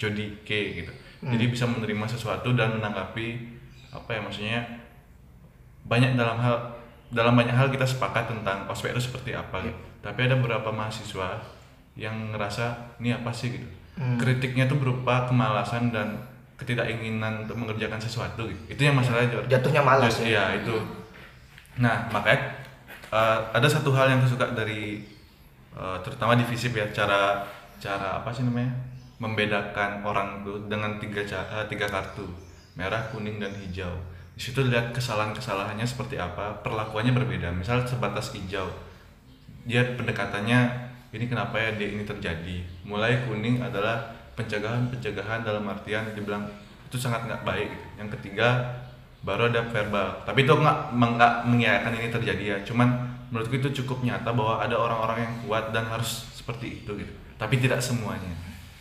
Jody 0.00 0.40
K 0.46 0.50
gitu. 0.84 0.92
Jadi 1.18 1.44
bisa 1.50 1.66
menerima 1.66 2.06
sesuatu 2.06 2.54
dan 2.54 2.78
menanggapi 2.78 3.58
apa 3.90 4.06
ya 4.14 4.20
maksudnya 4.22 4.60
banyak 5.82 6.14
dalam 6.14 6.38
hal 6.38 6.78
dalam 7.10 7.34
banyak 7.34 7.56
hal 7.56 7.72
kita 7.74 7.82
sepakat 7.82 8.30
tentang 8.30 8.70
ospek 8.70 8.94
itu 8.94 9.10
seperti 9.10 9.34
apa 9.34 9.66
gitu. 9.66 9.80
Tapi 9.98 10.30
ada 10.30 10.38
beberapa 10.38 10.70
mahasiswa 10.70 11.42
yang 11.98 12.30
ngerasa 12.30 12.94
ini 13.02 13.10
apa 13.10 13.34
sih 13.34 13.50
gitu. 13.58 13.66
Kritiknya 13.98 14.70
tuh 14.70 14.78
berupa 14.78 15.26
kemalasan 15.26 15.90
dan 15.90 16.22
ketidakinginan 16.54 17.42
untuk 17.42 17.58
mengerjakan 17.58 17.98
sesuatu 17.98 18.46
gitu. 18.46 18.78
Itu 18.78 18.86
yang 18.86 18.94
masalahnya 18.94 19.34
Jor. 19.34 19.44
Jatuhnya 19.50 19.82
malas 19.82 20.14
Just- 20.14 20.22
ya. 20.22 20.54
Iya 20.54 20.62
itu. 20.62 20.76
Nah 21.82 22.06
makanya 22.14 22.62
uh, 23.12 23.38
ada 23.52 23.68
satu 23.68 23.92
hal 23.94 24.12
yang 24.12 24.20
suka 24.24 24.52
dari 24.52 25.04
uh, 25.76 25.98
terutama 26.04 26.34
di 26.36 26.44
FISIP 26.44 26.78
ya 26.78 26.86
cara 26.92 27.44
cara 27.78 28.22
apa 28.22 28.30
sih 28.34 28.42
namanya 28.42 28.74
membedakan 29.18 30.06
orang 30.06 30.46
tuh 30.46 30.70
dengan 30.70 30.98
tiga 31.02 31.22
ca- 31.26 31.48
uh, 31.50 31.66
tiga 31.66 31.90
kartu 31.90 32.26
merah 32.78 33.10
kuning 33.10 33.42
dan 33.42 33.50
hijau. 33.58 33.90
Di 34.38 34.46
situ 34.46 34.62
lihat 34.62 34.94
kesalahan-kesalahannya 34.94 35.82
seperti 35.82 36.14
apa 36.14 36.62
perlakuannya 36.62 37.10
berbeda. 37.10 37.50
Misal 37.50 37.82
sebatas 37.82 38.30
hijau 38.34 38.70
dia 39.66 39.82
pendekatannya 39.98 40.88
ini 41.10 41.26
kenapa 41.26 41.58
ya 41.58 41.74
dia 41.74 41.90
ini 41.90 42.06
terjadi. 42.06 42.62
Mulai 42.86 43.26
kuning 43.26 43.58
adalah 43.58 44.14
pencegahan-pencegahan 44.38 45.42
dalam 45.42 45.66
artian 45.66 46.14
dibilang 46.14 46.46
itu 46.86 46.94
sangat 46.94 47.26
nggak 47.26 47.42
baik. 47.42 47.70
Yang 47.98 48.08
ketiga 48.16 48.78
baru 49.22 49.50
ada 49.50 49.66
verbal. 49.66 50.22
Tapi 50.22 50.46
itu 50.46 50.52
nggak 50.54 50.94
nggak 50.94 51.32
mengiyakan 51.46 51.92
ini 51.98 52.08
terjadi 52.10 52.44
ya. 52.44 52.58
Cuman 52.66 52.88
menurutku 53.28 53.58
itu 53.58 53.82
cukup 53.82 54.04
nyata 54.06 54.30
bahwa 54.32 54.62
ada 54.62 54.76
orang-orang 54.78 55.18
yang 55.26 55.34
kuat 55.44 55.70
dan 55.74 55.84
harus 55.90 56.28
seperti 56.32 56.82
itu 56.84 56.90
gitu. 56.96 57.12
Tapi 57.38 57.60
tidak 57.62 57.78
semuanya, 57.78 58.34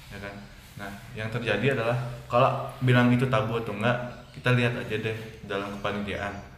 ya 0.10 0.18
kan. 0.18 0.34
Nah, 0.78 0.92
yang 1.14 1.30
terjadi 1.30 1.78
adalah 1.78 1.98
kalau 2.30 2.70
bilang 2.82 3.14
itu 3.14 3.30
tabu 3.30 3.58
atau 3.62 3.74
enggak, 3.74 3.98
kita 4.38 4.54
lihat 4.54 4.74
aja 4.78 4.96
deh 5.02 5.18
dalam 5.50 5.74
kepanitiaan 5.82 6.58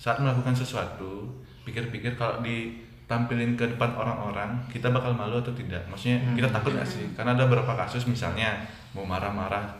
saat 0.00 0.16
melakukan 0.22 0.56
sesuatu 0.56 1.28
pikir-pikir 1.68 2.16
kalau 2.16 2.40
ditampilin 2.40 3.58
ke 3.58 3.76
depan 3.76 3.92
orang-orang 3.98 4.62
kita 4.72 4.88
bakal 4.88 5.12
malu 5.12 5.42
atau 5.42 5.52
tidak 5.52 5.84
maksudnya 5.92 6.22
kita 6.38 6.48
takut 6.48 6.72
nggak 6.72 6.88
sih 6.88 7.04
karena 7.12 7.36
ada 7.36 7.44
beberapa 7.44 7.76
kasus 7.76 8.08
misalnya 8.08 8.64
mau 8.96 9.04
marah-marah 9.04 9.76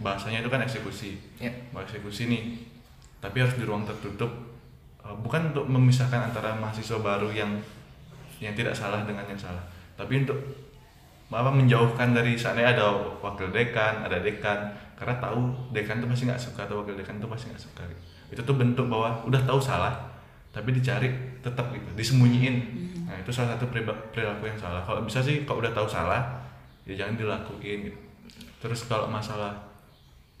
bahasanya 0.00 0.40
itu 0.40 0.48
kan 0.48 0.64
eksekusi 0.64 1.16
Ya. 1.38 1.52
mau 1.70 1.84
eksekusi 1.84 2.26
nih 2.26 2.42
tapi 3.20 3.44
harus 3.44 3.54
di 3.56 3.64
ruang 3.68 3.84
tertutup 3.84 4.50
Eh, 5.00 5.16
bukan 5.24 5.50
untuk 5.50 5.64
memisahkan 5.64 6.28
antara 6.28 6.52
mahasiswa 6.60 7.00
baru 7.00 7.32
yang 7.32 7.56
yang 8.36 8.52
tidak 8.52 8.76
salah 8.76 9.00
dengan 9.08 9.24
yang 9.24 9.40
salah 9.40 9.64
tapi 9.96 10.24
untuk 10.24 10.36
apa 11.30 11.48
menjauhkan 11.48 12.12
dari 12.12 12.36
sana 12.36 12.60
ada 12.60 12.90
wakil 13.22 13.48
dekan 13.48 14.04
ada 14.04 14.20
dekan 14.20 14.70
karena 15.00 15.16
tahu 15.16 15.72
dekan 15.72 16.04
tuh 16.04 16.08
pasti 16.10 16.28
nggak 16.28 16.42
suka 16.42 16.60
atau 16.68 16.84
wakil 16.84 16.94
dekan 17.00 17.16
tuh 17.16 17.30
pasti 17.32 17.48
nggak 17.48 17.62
suka 17.62 17.82
gitu. 17.88 18.02
itu 18.36 18.40
tuh 18.44 18.56
bentuk 18.60 18.86
bahwa 18.92 19.24
udah 19.24 19.40
tahu 19.48 19.56
salah 19.56 19.94
tapi 20.52 20.74
dicari 20.76 21.08
tetap 21.40 21.72
gitu 21.72 21.90
disembunyiin 21.96 22.56
nah 23.08 23.16
itu 23.16 23.30
salah 23.32 23.56
satu 23.56 23.72
perilaku 23.72 24.52
yang 24.52 24.58
salah 24.60 24.84
kalau 24.84 25.00
bisa 25.00 25.24
sih 25.24 25.48
kalau 25.48 25.64
udah 25.64 25.72
tahu 25.72 25.88
salah 25.88 26.44
ya 26.84 26.92
jangan 26.92 27.16
dilakuin 27.16 27.88
gitu. 27.88 27.98
terus 28.60 28.84
kalau 28.84 29.08
masalah 29.08 29.56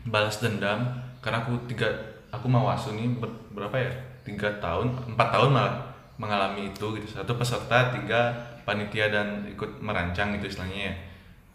balas 0.06 0.40
dendam 0.40 0.88
karena 1.20 1.44
aku 1.44 1.56
tiga 1.68 1.88
aku 2.32 2.46
mau 2.48 2.64
wasu 2.68 2.96
nih 2.96 3.08
ber- 3.20 3.40
berapa 3.52 3.76
ya? 3.76 3.92
Tiga 4.24 4.48
tahun 4.60 4.92
empat 5.16 5.28
tahun 5.32 5.50
malah 5.52 5.74
mengalami 6.20 6.70
itu 6.70 6.86
gitu. 6.96 7.06
Satu 7.08 7.36
peserta 7.36 7.90
tiga 7.92 8.32
panitia 8.68 9.08
dan 9.10 9.44
ikut 9.48 9.80
merancang 9.80 10.36
gitu 10.36 10.46
istilahnya 10.48 10.92
ya. 10.92 10.94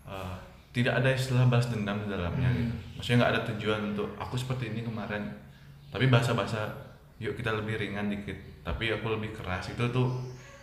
Eh, 0.05 0.35
tidak 0.75 0.99
ada 0.99 1.09
istilah 1.13 1.47
balas 1.47 1.71
dendam 1.71 1.97
di 2.03 2.11
dalamnya 2.11 2.49
gitu. 2.51 2.73
Maksudnya 2.99 3.17
nggak 3.23 3.31
ada 3.31 3.41
tujuan 3.53 3.81
untuk 3.95 4.09
aku 4.19 4.35
seperti 4.35 4.75
ini 4.75 4.83
kemarin. 4.83 5.23
Tapi 5.93 6.11
bahasa-bahasa 6.11 6.67
yuk 7.21 7.39
kita 7.39 7.55
lebih 7.55 7.79
ringan 7.79 8.11
dikit. 8.11 8.35
Tapi 8.65 8.91
aku 8.91 9.15
lebih 9.15 9.31
keras. 9.31 9.71
Itu 9.71 9.87
tuh 9.93 10.11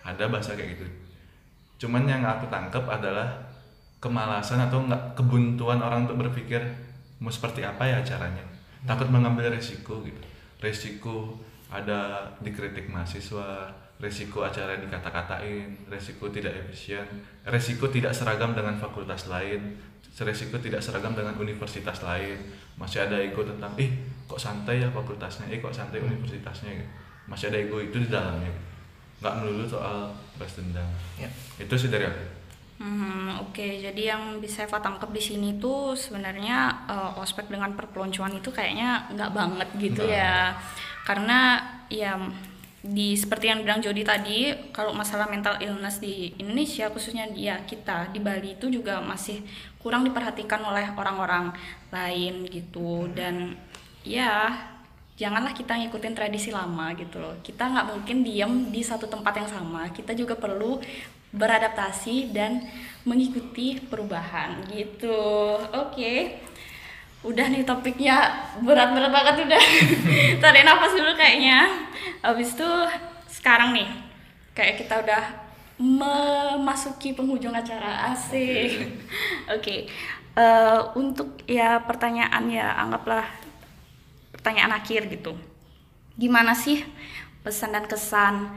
ada 0.04 0.28
bahasa 0.28 0.52
kayak 0.52 0.76
gitu. 0.76 0.86
Cuman 1.86 2.04
yang 2.04 2.22
aku 2.22 2.46
tangkap 2.52 2.84
adalah 2.86 3.26
kemalasan 4.02 4.58
atau 4.66 4.82
nggak 4.82 5.14
kebuntuan 5.14 5.78
orang 5.78 6.04
untuk 6.04 6.26
berpikir 6.26 6.60
mau 7.22 7.30
seperti 7.30 7.62
apa 7.62 7.86
ya 7.86 8.02
caranya? 8.02 8.42
Takut 8.82 9.06
mengambil 9.06 9.54
resiko 9.54 10.02
gitu. 10.02 10.18
Resiko 10.58 11.38
ada 11.70 12.26
dikritik 12.42 12.90
mahasiswa 12.90 13.70
resiko 14.02 14.42
acara 14.42 14.74
dikata-katain 14.82 15.86
resiko 15.86 16.26
tidak 16.34 16.58
efisien 16.58 17.06
resiko 17.46 17.86
tidak 17.86 18.10
seragam 18.10 18.50
dengan 18.50 18.74
fakultas 18.74 19.30
lain 19.30 19.78
resiko 20.20 20.60
tidak 20.60 20.84
seragam 20.84 21.16
dengan 21.16 21.32
universitas 21.40 22.04
lain. 22.04 22.36
Masih 22.76 23.08
ada 23.08 23.16
ego 23.16 23.40
tentang 23.40 23.72
eh 23.80 23.88
kok 24.28 24.36
santai 24.36 24.84
ya 24.84 24.92
fakultasnya? 24.92 25.48
Eh 25.48 25.64
kok 25.64 25.72
santai 25.72 26.04
universitasnya? 26.04 26.68
Gitu. 26.76 26.90
Masih 27.24 27.48
ada 27.48 27.56
ego 27.56 27.80
itu 27.80 27.96
di 27.96 28.12
dalamnya. 28.12 28.52
Gitu. 28.52 28.62
nggak 29.22 29.38
melulu 29.38 29.62
soal 29.70 30.10
balas 30.34 30.58
dendam. 30.58 30.90
Ya. 31.14 31.30
itu 31.62 31.70
sih 31.78 31.86
dari 31.86 32.10
aku 32.10 32.18
Hmm, 32.82 33.38
Oke, 33.46 33.78
jadi 33.78 34.02
yang 34.16 34.42
bisa 34.42 34.66
Eva 34.66 34.82
tangkap 34.82 35.14
di 35.14 35.22
sini 35.22 35.54
tuh 35.62 35.94
sebenarnya 35.94 36.82
eh, 36.90 37.20
ospek 37.22 37.46
dengan 37.46 37.70
perpeloncoan 37.78 38.34
itu 38.42 38.50
kayaknya 38.50 39.06
nggak 39.14 39.30
banget 39.30 39.68
gitu 39.78 40.02
Nggak. 40.02 40.18
ya. 40.18 40.58
karena 41.06 41.38
ya 41.86 42.14
di 42.82 43.14
seperti 43.14 43.46
yang 43.46 43.62
bilang 43.62 43.78
Jody 43.78 44.02
tadi 44.02 44.50
kalau 44.74 44.90
masalah 44.90 45.30
mental 45.30 45.54
illness 45.62 46.02
di 46.02 46.34
Indonesia 46.42 46.90
khususnya 46.90 47.30
dia 47.30 47.62
kita 47.62 48.10
di 48.10 48.18
Bali 48.18 48.58
itu 48.58 48.66
juga 48.66 48.98
masih 48.98 49.46
kurang 49.78 50.02
diperhatikan 50.02 50.58
oleh 50.66 50.90
orang-orang 50.98 51.54
lain 51.94 52.46
gitu 52.50 53.06
dan 53.14 53.54
ya 54.02 54.50
janganlah 55.22 55.54
kita 55.54 55.78
ngikutin 55.78 56.18
tradisi 56.18 56.50
lama 56.50 56.90
gitu 56.98 57.22
loh. 57.22 57.38
Kita 57.46 57.70
nggak 57.70 57.86
mungkin 57.94 58.26
diam 58.26 58.74
di 58.74 58.82
satu 58.82 59.06
tempat 59.06 59.38
yang 59.38 59.46
sama. 59.46 59.86
Kita 59.94 60.10
juga 60.18 60.34
perlu 60.34 60.82
beradaptasi 61.30 62.34
dan 62.34 62.66
mengikuti 63.06 63.78
perubahan 63.78 64.66
gitu. 64.66 65.54
Oke. 65.70 66.42
Udah 67.22 67.46
nih 67.46 67.62
topiknya 67.62 68.34
berat-berat 68.66 69.14
banget 69.14 69.46
udah. 69.46 69.62
Tarik 70.42 70.66
nafas 70.66 70.92
dulu 70.98 71.14
kayaknya. 71.14 71.70
Habis 72.18 72.58
itu 72.58 72.70
sekarang 73.30 73.78
nih 73.78 73.86
kayak 74.58 74.82
kita 74.82 75.06
udah 75.06 75.22
memasuki 75.78 77.14
penghujung 77.14 77.54
acara 77.54 78.10
asik. 78.10 78.90
Oke. 79.54 79.86
Eh, 80.32 80.80
untuk 80.96 81.44
ya 81.44 81.78
pertanyaan 81.84 82.48
ya 82.48 82.72
anggaplah 82.80 83.41
pertanyaan 84.42 84.74
akhir 84.74 85.06
gitu. 85.06 85.38
Gimana 86.18 86.50
sih 86.50 86.82
pesan 87.46 87.70
dan 87.70 87.86
kesan 87.86 88.50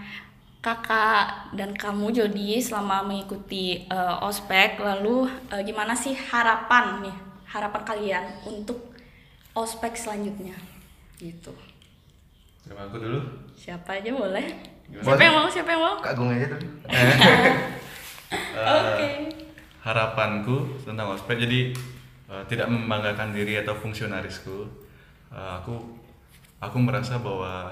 kakak 0.65 1.53
dan 1.53 1.77
kamu 1.77 2.09
Jody 2.09 2.57
selama 2.57 3.05
mengikuti 3.05 3.85
eh, 3.85 4.25
ospek? 4.25 4.81
Lalu 4.81 5.29
eh, 5.53 5.61
gimana 5.61 5.93
sih 5.93 6.17
harapan 6.17 7.05
nih 7.05 7.17
harapan 7.53 7.81
kalian 7.85 8.25
untuk 8.49 8.97
ospek 9.53 9.93
selanjutnya? 9.93 10.57
Gitu. 11.21 11.53
Terima 12.65 12.89
aku 12.89 12.97
dulu. 12.97 13.21
siapa 13.53 14.01
aja 14.01 14.09
boleh. 14.09 14.45
Gimana? 14.89 15.05
siapa 15.05 15.21
yang 15.21 15.35
mau 15.37 15.47
siapa 15.53 15.69
yang 15.69 15.81
mau? 15.85 15.95
Kak 16.01 16.13
Gung 16.17 16.33
aja 16.33 16.49
tadi. 16.49 16.65
oke. 18.57 19.09
harapanku 19.85 20.81
tentang 20.81 21.13
ospek 21.13 21.45
jadi 21.45 21.69
eh, 22.33 22.43
tidak 22.49 22.73
membanggakan 22.73 23.37
diri 23.37 23.61
atau 23.61 23.77
fungsionarisku 23.77 24.84
Eh, 25.35 25.51
aku 25.59 25.75
aku 26.63 26.77
merasa 26.79 27.19
bahwa 27.19 27.67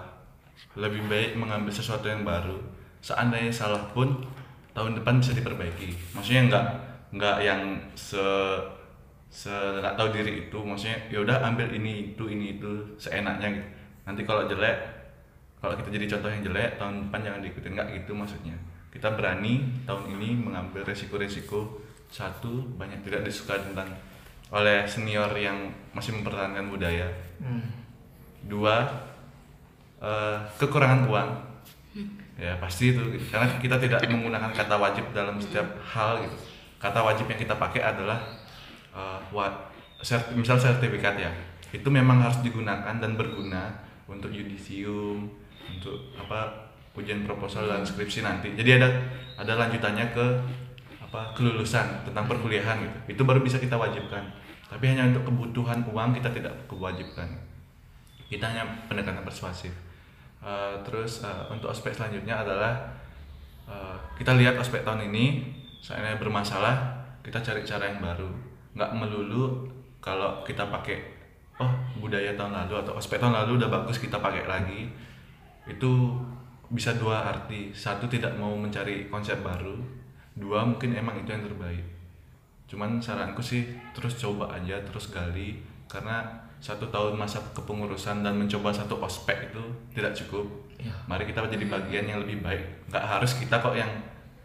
lebih 0.76 1.08
baik 1.08 1.40
mengambil 1.40 1.72
sesuatu 1.72 2.12
yang 2.12 2.28
baru 2.28 2.60
seandainya 3.00 3.56
salah 3.56 3.80
pun 3.96 4.20
tahun 4.76 5.00
depan 5.00 5.24
bisa 5.24 5.32
diperbaiki. 5.32 5.96
Maksudnya 6.12 6.42
nggak 6.52 6.66
nggak 7.16 7.38
yang 7.40 7.62
se 7.96 8.20
se 9.32 9.54
nggak 9.54 9.96
tahu 9.96 10.12
diri 10.12 10.48
itu. 10.48 10.60
Maksudnya 10.60 10.98
ya 11.08 11.24
udah 11.24 11.40
ambil 11.40 11.72
ini 11.72 12.12
itu 12.12 12.28
ini 12.28 12.60
itu 12.60 13.00
seenaknya 13.00 13.48
gitu. 13.56 13.70
Nanti 14.04 14.22
kalau 14.28 14.44
jelek 14.44 14.78
kalau 15.64 15.80
kita 15.80 15.96
jadi 15.96 16.06
contoh 16.12 16.30
yang 16.36 16.44
jelek 16.44 16.70
tahun 16.76 17.08
depan 17.08 17.20
jangan 17.24 17.40
diikutin. 17.48 17.72
Nggak 17.80 17.90
gitu 18.04 18.12
maksudnya. 18.12 18.56
Kita 18.92 19.16
berani 19.16 19.64
tahun 19.88 20.20
ini 20.20 20.30
mengambil 20.36 20.84
resiko-resiko 20.84 21.80
satu 22.12 22.62
banyak 22.78 23.02
tidak 23.08 23.26
disuka 23.26 23.58
tentang 23.58 23.90
oleh 24.54 24.86
senior 24.86 25.34
yang 25.34 25.58
masih 25.92 26.14
mempertahankan 26.14 26.70
budaya. 26.70 27.10
Hmm. 27.42 27.66
dua 28.44 28.86
eh, 29.98 30.38
kekurangan 30.60 31.10
uang. 31.10 31.30
Ya 32.38 32.54
pasti 32.58 32.94
itu. 32.94 33.02
Karena 33.30 33.50
kita 33.58 33.78
tidak 33.78 34.04
menggunakan 34.06 34.52
kata 34.52 34.76
wajib 34.78 35.06
dalam 35.14 35.38
setiap 35.42 35.66
hal 35.82 36.22
gitu. 36.22 36.38
Kata 36.78 37.00
wajib 37.02 37.26
yang 37.30 37.40
kita 37.40 37.56
pakai 37.58 37.82
adalah 37.82 38.20
eh, 38.94 39.20
wa- 39.34 39.70
sert- 40.02 40.30
misal 40.36 40.60
sertifikat 40.60 41.18
ya. 41.18 41.32
Itu 41.74 41.90
memang 41.90 42.22
harus 42.22 42.38
digunakan 42.46 42.94
dan 42.94 43.18
berguna 43.18 43.74
untuk 44.06 44.30
yudisium 44.30 45.26
untuk 45.66 46.14
apa 46.14 46.70
ujian 46.94 47.26
proposal 47.26 47.66
dan 47.66 47.82
skripsi 47.82 48.22
nanti. 48.22 48.54
Jadi 48.54 48.78
ada 48.78 48.90
ada 49.40 49.58
lanjutannya 49.58 50.14
ke 50.14 50.26
apa 51.02 51.34
kelulusan 51.34 52.06
tentang 52.06 52.30
perkuliahan 52.30 52.78
gitu. 52.84 53.18
Itu 53.18 53.22
baru 53.26 53.42
bisa 53.42 53.58
kita 53.58 53.74
wajibkan 53.80 54.43
tapi 54.74 54.90
hanya 54.90 55.14
untuk 55.14 55.30
kebutuhan 55.30 55.86
uang 55.86 56.18
kita 56.18 56.34
tidak 56.34 56.50
kewajibkan. 56.66 57.30
Kita 58.26 58.50
hanya 58.50 58.66
pendekatan 58.90 59.22
persuasif. 59.22 59.70
Eh, 60.42 60.76
terus 60.82 61.22
eh, 61.22 61.44
untuk 61.54 61.70
aspek 61.70 61.94
selanjutnya 61.94 62.42
adalah 62.42 62.82
eh, 63.70 63.96
kita 64.18 64.34
lihat 64.34 64.58
aspek 64.58 64.82
tahun 64.82 65.14
ini 65.14 65.46
seandainya 65.78 66.18
bermasalah 66.18 66.90
kita 67.22 67.38
cari 67.38 67.62
cara 67.62 67.86
yang 67.86 68.02
baru. 68.02 68.34
Nggak 68.74 68.92
melulu 68.98 69.70
kalau 70.02 70.42
kita 70.42 70.66
pakai 70.66 70.98
oh 71.62 71.70
budaya 72.02 72.34
tahun 72.34 72.66
lalu 72.66 72.82
atau 72.82 72.98
aspek 72.98 73.22
tahun 73.22 73.46
lalu 73.46 73.62
udah 73.62 73.70
bagus 73.70 74.02
kita 74.02 74.18
pakai 74.18 74.50
lagi. 74.50 74.90
Itu 75.70 76.18
bisa 76.74 76.98
dua 76.98 77.30
arti. 77.30 77.70
Satu 77.78 78.10
tidak 78.10 78.34
mau 78.42 78.58
mencari 78.58 79.06
konsep 79.06 79.38
baru. 79.46 79.78
Dua 80.34 80.66
mungkin 80.66 80.98
emang 80.98 81.22
itu 81.22 81.30
yang 81.30 81.46
terbaik 81.46 81.93
cuman 82.74 82.98
saranku 82.98 83.46
sih 83.46 83.70
terus 83.94 84.18
coba 84.18 84.50
aja 84.58 84.82
terus 84.82 85.14
gali. 85.14 85.62
Karena 85.86 86.26
satu 86.58 86.90
tahun 86.90 87.20
masa 87.20 87.38
kepengurusan 87.54 88.26
dan 88.26 88.34
mencoba 88.34 88.74
satu 88.74 88.98
ospek 88.98 89.54
itu 89.54 89.62
tidak 89.94 90.18
cukup. 90.18 90.50
Iya. 90.82 90.96
mari 91.08 91.24
kita 91.30 91.46
jadi 91.46 91.70
bagian 91.70 92.06
yang 92.10 92.20
lebih 92.26 92.42
baik. 92.42 92.90
Nggak 92.90 93.06
harus 93.06 93.38
kita 93.38 93.62
kok 93.62 93.78
yang 93.78 93.92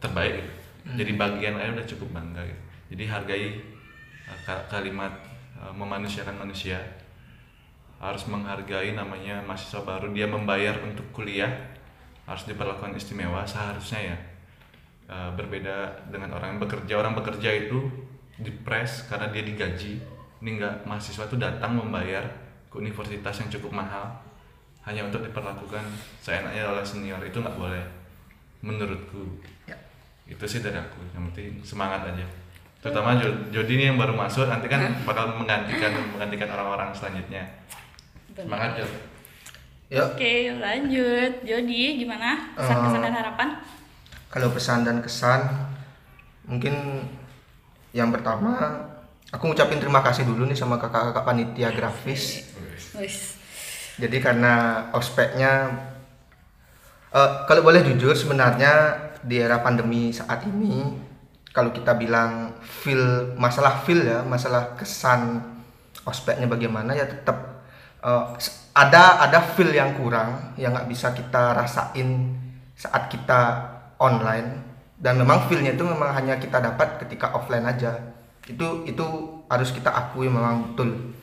terbaik. 0.02 0.44
Gitu. 0.44 1.04
jadi 1.04 1.12
bagian 1.18 1.54
aja 1.58 1.70
udah 1.74 1.88
cukup 1.88 2.08
bangga 2.16 2.42
gitu. 2.48 2.62
jadi 2.94 3.04
hargai 3.10 3.44
uh, 4.24 4.38
ka- 4.46 4.66
kalimat 4.70 5.10
uh, 5.62 5.72
memanusiakan 5.72 6.36
manusia. 6.42 6.78
Harus 7.98 8.26
menghargai 8.30 8.94
namanya 8.94 9.42
mahasiswa 9.42 9.82
baru. 9.82 10.14
Dia 10.14 10.30
membayar 10.30 10.78
untuk 10.86 11.06
kuliah. 11.10 11.50
Harus 12.28 12.46
diperlakukan 12.46 12.94
istimewa 12.94 13.42
seharusnya 13.42 14.14
ya. 14.14 14.18
Uh, 15.08 15.30
berbeda 15.34 16.06
dengan 16.10 16.34
orang 16.38 16.54
yang 16.54 16.60
bekerja. 16.62 16.94
Orang 16.94 17.18
bekerja 17.18 17.50
itu 17.66 17.90
dipres 18.38 19.07
karena 19.07 19.29
dia 19.29 19.42
digaji. 19.42 19.98
Ini 20.38 20.51
enggak 20.55 20.87
mahasiswa 20.87 21.27
itu 21.27 21.37
datang 21.37 21.74
membayar 21.74 22.22
ke 22.70 22.79
universitas 22.79 23.35
yang 23.42 23.51
cukup 23.59 23.83
mahal 23.83 24.07
hanya 24.87 25.05
untuk 25.05 25.20
diperlakukan 25.20 25.83
seenaknya 26.22 26.70
oleh 26.70 26.85
senior. 26.87 27.18
Itu 27.20 27.42
nggak 27.42 27.59
boleh 27.59 27.83
menurutku. 28.62 29.42
Ya. 29.66 29.77
itu 30.29 30.44
sih 30.44 30.61
dari 30.61 30.77
aku. 30.77 31.01
Yang 31.16 31.22
penting 31.33 31.48
semangat 31.64 32.05
aja. 32.05 32.27
Terutama 32.79 33.18
Jo- 33.18 33.51
Jody 33.51 33.74
ini 33.74 33.85
yang 33.90 33.98
baru 33.98 34.14
masuk 34.14 34.46
nanti 34.46 34.70
kan 34.70 34.87
bakal 35.09 35.35
menggantikan 35.35 35.90
menggantikan 36.14 36.48
orang-orang 36.55 36.94
selanjutnya. 36.94 37.42
Semangat 38.37 38.79
Jo. 38.79 38.87
Yuk, 39.88 40.05
oke 40.14 40.33
lanjut. 40.61 41.33
Jody 41.42 41.98
gimana? 41.98 42.53
Pesan-pesan 42.55 43.01
dan 43.03 43.14
harapan? 43.14 43.48
kalau 44.29 44.53
pesan 44.53 44.85
dan 44.85 45.01
kesan 45.01 45.40
mungkin 46.44 47.01
yang 47.90 48.11
pertama 48.11 48.85
aku 49.29 49.48
ngucapin 49.48 49.79
terima 49.79 50.01
kasih 50.01 50.24
dulu 50.24 50.44
nih 50.44 50.55
sama 50.55 50.77
kakak-kakak 50.77 51.24
panitia 51.24 51.68
grafis. 51.70 52.44
Jadi 53.98 54.16
karena 54.18 54.55
ospeknya 54.92 55.53
eh, 57.11 57.31
kalau 57.44 57.62
boleh 57.62 57.83
jujur 57.85 58.14
sebenarnya 58.14 58.72
di 59.20 59.37
era 59.37 59.59
pandemi 59.59 60.12
saat 60.12 60.46
ini 60.46 60.94
kalau 61.51 61.74
kita 61.74 61.92
bilang 61.92 62.55
feel 62.62 63.35
masalah 63.35 63.83
feel 63.83 63.98
ya 63.98 64.22
masalah 64.22 64.79
kesan 64.79 65.42
ospeknya 66.05 66.46
bagaimana 66.46 66.94
ya 66.94 67.05
tetap 67.05 67.64
eh, 68.01 68.24
s- 68.38 68.70
ada 68.72 69.18
ada 69.20 69.42
feel 69.42 69.74
yang 69.74 69.98
kurang 69.98 70.55
yang 70.55 70.70
nggak 70.70 70.87
bisa 70.87 71.11
kita 71.11 71.51
rasain 71.53 72.38
saat 72.79 73.11
kita 73.11 73.40
online 73.98 74.67
dan 74.98 75.14
memang 75.14 75.46
feelnya 75.46 75.78
itu 75.78 75.87
memang 75.87 76.11
hanya 76.11 76.42
kita 76.42 76.58
dapat 76.58 76.98
ketika 77.06 77.30
offline 77.38 77.62
aja. 77.62 77.94
Itu 78.50 78.82
itu 78.82 79.06
harus 79.46 79.70
kita 79.70 79.94
akui 79.94 80.26
memang 80.26 80.74
betul. 80.74 81.14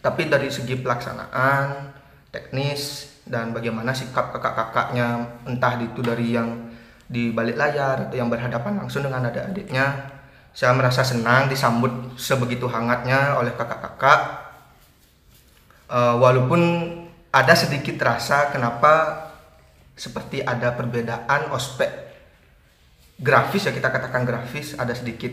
Tapi 0.00 0.32
dari 0.32 0.48
segi 0.48 0.80
pelaksanaan 0.80 1.92
teknis 2.32 3.12
dan 3.28 3.52
bagaimana 3.52 3.92
sikap 3.92 4.32
kakak-kakaknya 4.32 5.28
entah 5.44 5.76
itu 5.76 6.00
dari 6.00 6.32
yang 6.32 6.72
di 7.04 7.28
balik 7.36 7.60
layar 7.60 8.08
atau 8.08 8.16
yang 8.16 8.32
berhadapan 8.32 8.80
langsung 8.80 9.04
dengan 9.04 9.28
adik-adiknya 9.28 10.16
saya 10.50 10.74
merasa 10.74 11.06
senang 11.06 11.46
disambut 11.46 12.18
sebegitu 12.18 12.66
hangatnya 12.66 13.38
oleh 13.38 13.54
kakak-kakak. 13.54 14.50
Eh, 15.90 16.16
walaupun 16.16 16.62
ada 17.30 17.54
sedikit 17.54 17.98
rasa 18.02 18.50
kenapa 18.50 19.26
seperti 19.94 20.42
ada 20.42 20.74
perbedaan 20.74 21.50
ospek 21.54 22.09
grafis 23.20 23.68
ya 23.68 23.72
kita 23.76 23.92
katakan 23.92 24.24
grafis 24.24 24.74
ada 24.74 24.96
sedikit 24.96 25.30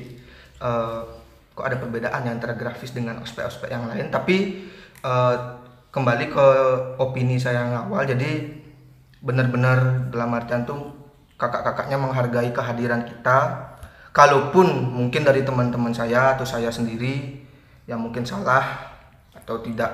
eh, 0.59 1.01
kok 1.57 1.65
ada 1.65 1.79
perbedaan 1.79 2.27
ya 2.27 2.31
antara 2.35 2.53
grafis 2.53 2.93
dengan 2.93 3.23
ospek-ospek 3.23 3.71
yang 3.71 3.87
lain. 3.87 4.11
Tapi 4.11 4.37
eh, 5.01 5.35
kembali 5.89 6.25
ke 6.29 6.47
opini 6.99 7.39
saya 7.39 7.65
yang 7.65 7.87
awal 7.87 8.03
jadi 8.03 8.53
benar-benar 9.23 10.11
dalam 10.13 10.29
artian 10.35 10.67
tuh 10.67 10.93
kakak-kakaknya 11.39 11.97
menghargai 11.97 12.51
kehadiran 12.51 13.07
kita. 13.07 13.65
Kalaupun 14.11 14.65
mungkin 14.97 15.21
dari 15.21 15.45
teman-teman 15.45 15.93
saya 15.93 16.33
atau 16.33 16.41
saya 16.41 16.73
sendiri 16.73 17.37
yang 17.85 18.01
mungkin 18.01 18.25
salah 18.25 18.97
atau 19.31 19.61
tidak 19.61 19.93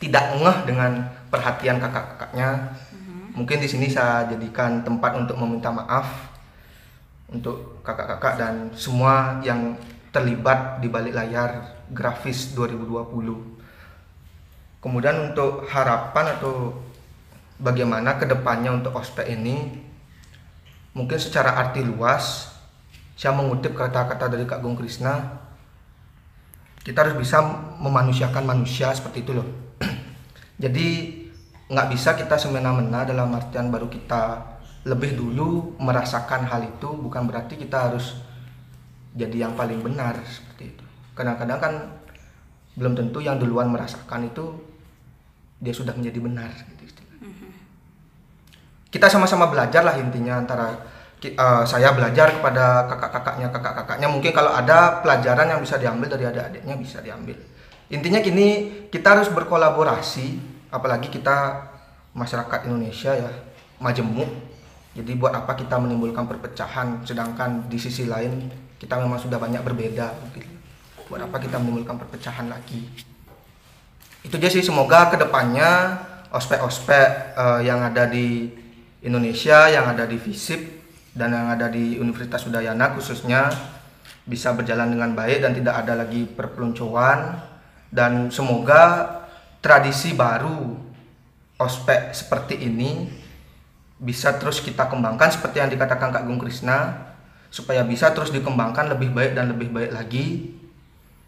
tidak 0.00 0.40
ngeh 0.40 0.58
dengan 0.64 1.04
perhatian 1.28 1.76
kakak-kakaknya 1.76 2.72
mungkin 3.36 3.60
di 3.62 3.68
sini 3.68 3.86
saya 3.86 4.26
jadikan 4.26 4.82
tempat 4.82 5.14
untuk 5.20 5.36
meminta 5.38 5.68
maaf 5.70 6.29
untuk 7.30 7.82
kakak-kakak 7.86 8.34
dan 8.38 8.54
semua 8.74 9.38
yang 9.46 9.78
terlibat 10.10 10.82
di 10.82 10.90
balik 10.90 11.14
layar 11.14 11.78
grafis 11.90 12.54
2020 12.54 14.82
kemudian 14.82 15.30
untuk 15.30 15.70
harapan 15.70 16.34
atau 16.34 16.74
bagaimana 17.62 18.18
ke 18.18 18.26
depannya 18.26 18.74
untuk 18.74 18.98
ospek 18.98 19.30
ini 19.30 19.78
mungkin 20.92 21.18
secara 21.22 21.54
arti 21.54 21.86
luas 21.86 22.50
saya 23.14 23.36
mengutip 23.36 23.76
kata-kata 23.76 24.32
dari 24.32 24.48
Kak 24.48 24.64
Gung 24.64 24.74
Krisna 24.74 25.38
kita 26.80 27.04
harus 27.04 27.16
bisa 27.20 27.44
memanusiakan 27.76 28.48
manusia 28.48 28.88
seperti 28.96 29.20
itu 29.20 29.36
loh. 29.36 29.48
Jadi 30.62 31.18
nggak 31.70 31.88
bisa 31.92 32.16
kita 32.16 32.40
semena-mena 32.40 33.04
dalam 33.04 33.30
artian 33.36 33.68
baru 33.68 33.86
kita 33.86 34.49
lebih 34.88 35.12
dulu 35.12 35.76
merasakan 35.76 36.48
hal 36.48 36.64
itu 36.64 36.88
bukan 36.88 37.28
berarti 37.28 37.60
kita 37.60 37.90
harus 37.90 38.16
jadi 39.12 39.48
yang 39.48 39.52
paling 39.58 39.84
benar 39.84 40.16
seperti 40.24 40.72
itu. 40.72 40.84
Kadang-kadang 41.12 41.58
kan 41.60 41.74
belum 42.78 42.96
tentu 42.96 43.20
yang 43.20 43.36
duluan 43.36 43.68
merasakan 43.68 44.30
itu 44.30 44.56
dia 45.60 45.74
sudah 45.76 45.92
menjadi 45.92 46.16
benar 46.24 46.48
gitu 46.72 46.82
istilahnya. 46.88 47.28
kita 48.88 49.06
sama-sama 49.12 49.52
belajar 49.52 49.84
lah 49.84 50.00
intinya 50.00 50.40
antara 50.40 50.72
eh, 51.20 51.64
saya 51.68 51.92
belajar 51.92 52.40
kepada 52.40 52.88
kakak-kakaknya 52.88 53.52
kakak-kakaknya. 53.52 54.08
Mungkin 54.08 54.32
kalau 54.32 54.56
ada 54.56 55.04
pelajaran 55.04 55.52
yang 55.52 55.60
bisa 55.60 55.76
diambil 55.76 56.08
dari 56.16 56.24
adik-adiknya 56.24 56.74
bisa 56.80 57.04
diambil. 57.04 57.36
Intinya 57.92 58.22
gini 58.24 58.48
kita 58.88 59.18
harus 59.18 59.28
berkolaborasi 59.28 60.40
apalagi 60.72 61.12
kita 61.12 61.68
masyarakat 62.16 62.70
Indonesia 62.70 63.12
ya 63.12 63.30
majemuk 63.82 64.30
jadi 65.00 65.16
buat 65.16 65.32
apa 65.32 65.56
kita 65.56 65.80
menimbulkan 65.80 66.28
perpecahan 66.28 67.00
sedangkan 67.08 67.72
di 67.72 67.80
sisi 67.80 68.04
lain 68.04 68.52
kita 68.76 68.96
memang 69.00 69.16
sudah 69.16 69.40
banyak 69.40 69.64
berbeda. 69.64 70.12
Buat 71.08 71.28
apa 71.28 71.36
kita 71.40 71.56
menimbulkan 71.56 71.96
perpecahan 71.96 72.52
lagi? 72.52 72.84
Itu 74.20 74.36
aja 74.36 74.52
sih 74.52 74.60
semoga 74.60 75.08
ke 75.08 75.16
depannya 75.16 76.00
ospek-ospek 76.28 77.36
eh, 77.36 77.60
yang 77.64 77.80
ada 77.80 78.04
di 78.08 78.52
Indonesia 79.00 79.72
yang 79.72 79.88
ada 79.88 80.04
di 80.04 80.20
FISIP 80.20 80.60
dan 81.16 81.32
yang 81.32 81.48
ada 81.48 81.72
di 81.72 81.96
Universitas 81.96 82.44
Udayana 82.44 82.92
khususnya 82.92 83.48
bisa 84.28 84.52
berjalan 84.52 84.92
dengan 84.92 85.16
baik 85.16 85.40
dan 85.40 85.56
tidak 85.56 85.74
ada 85.84 86.04
lagi 86.04 86.28
perpeloncoan. 86.28 87.48
Dan 87.90 88.30
semoga 88.30 89.18
tradisi 89.58 90.14
baru 90.14 90.78
ospek 91.58 92.14
seperti 92.14 92.64
ini 92.64 93.19
bisa 94.00 94.40
terus 94.40 94.64
kita 94.64 94.88
kembangkan 94.88 95.28
seperti 95.28 95.60
yang 95.60 95.68
dikatakan 95.68 96.08
Kak 96.08 96.24
Gung 96.24 96.40
Krisna 96.40 97.12
supaya 97.52 97.84
bisa 97.84 98.16
terus 98.16 98.32
dikembangkan 98.32 98.96
lebih 98.96 99.12
baik 99.12 99.36
dan 99.36 99.52
lebih 99.52 99.68
baik 99.68 99.92
lagi. 99.92 100.56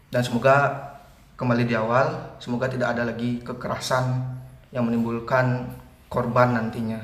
Dan 0.09 0.25
semoga 0.25 0.89
kembali 1.37 1.69
di 1.69 1.77
awal 1.77 2.37
semoga 2.41 2.65
tidak 2.69 2.97
ada 2.97 3.05
lagi 3.05 3.41
kekerasan 3.45 4.25
yang 4.73 4.89
menimbulkan 4.89 5.69
korban 6.09 6.57
nantinya. 6.57 7.01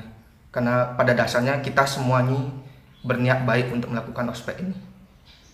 Karena 0.50 0.98
pada 0.98 1.14
dasarnya 1.14 1.62
kita 1.62 1.86
semua 1.86 2.26
ini 2.26 2.50
berniat 3.06 3.46
baik 3.46 3.70
untuk 3.70 3.94
melakukan 3.94 4.34
ospek 4.34 4.58
ini. 4.66 4.74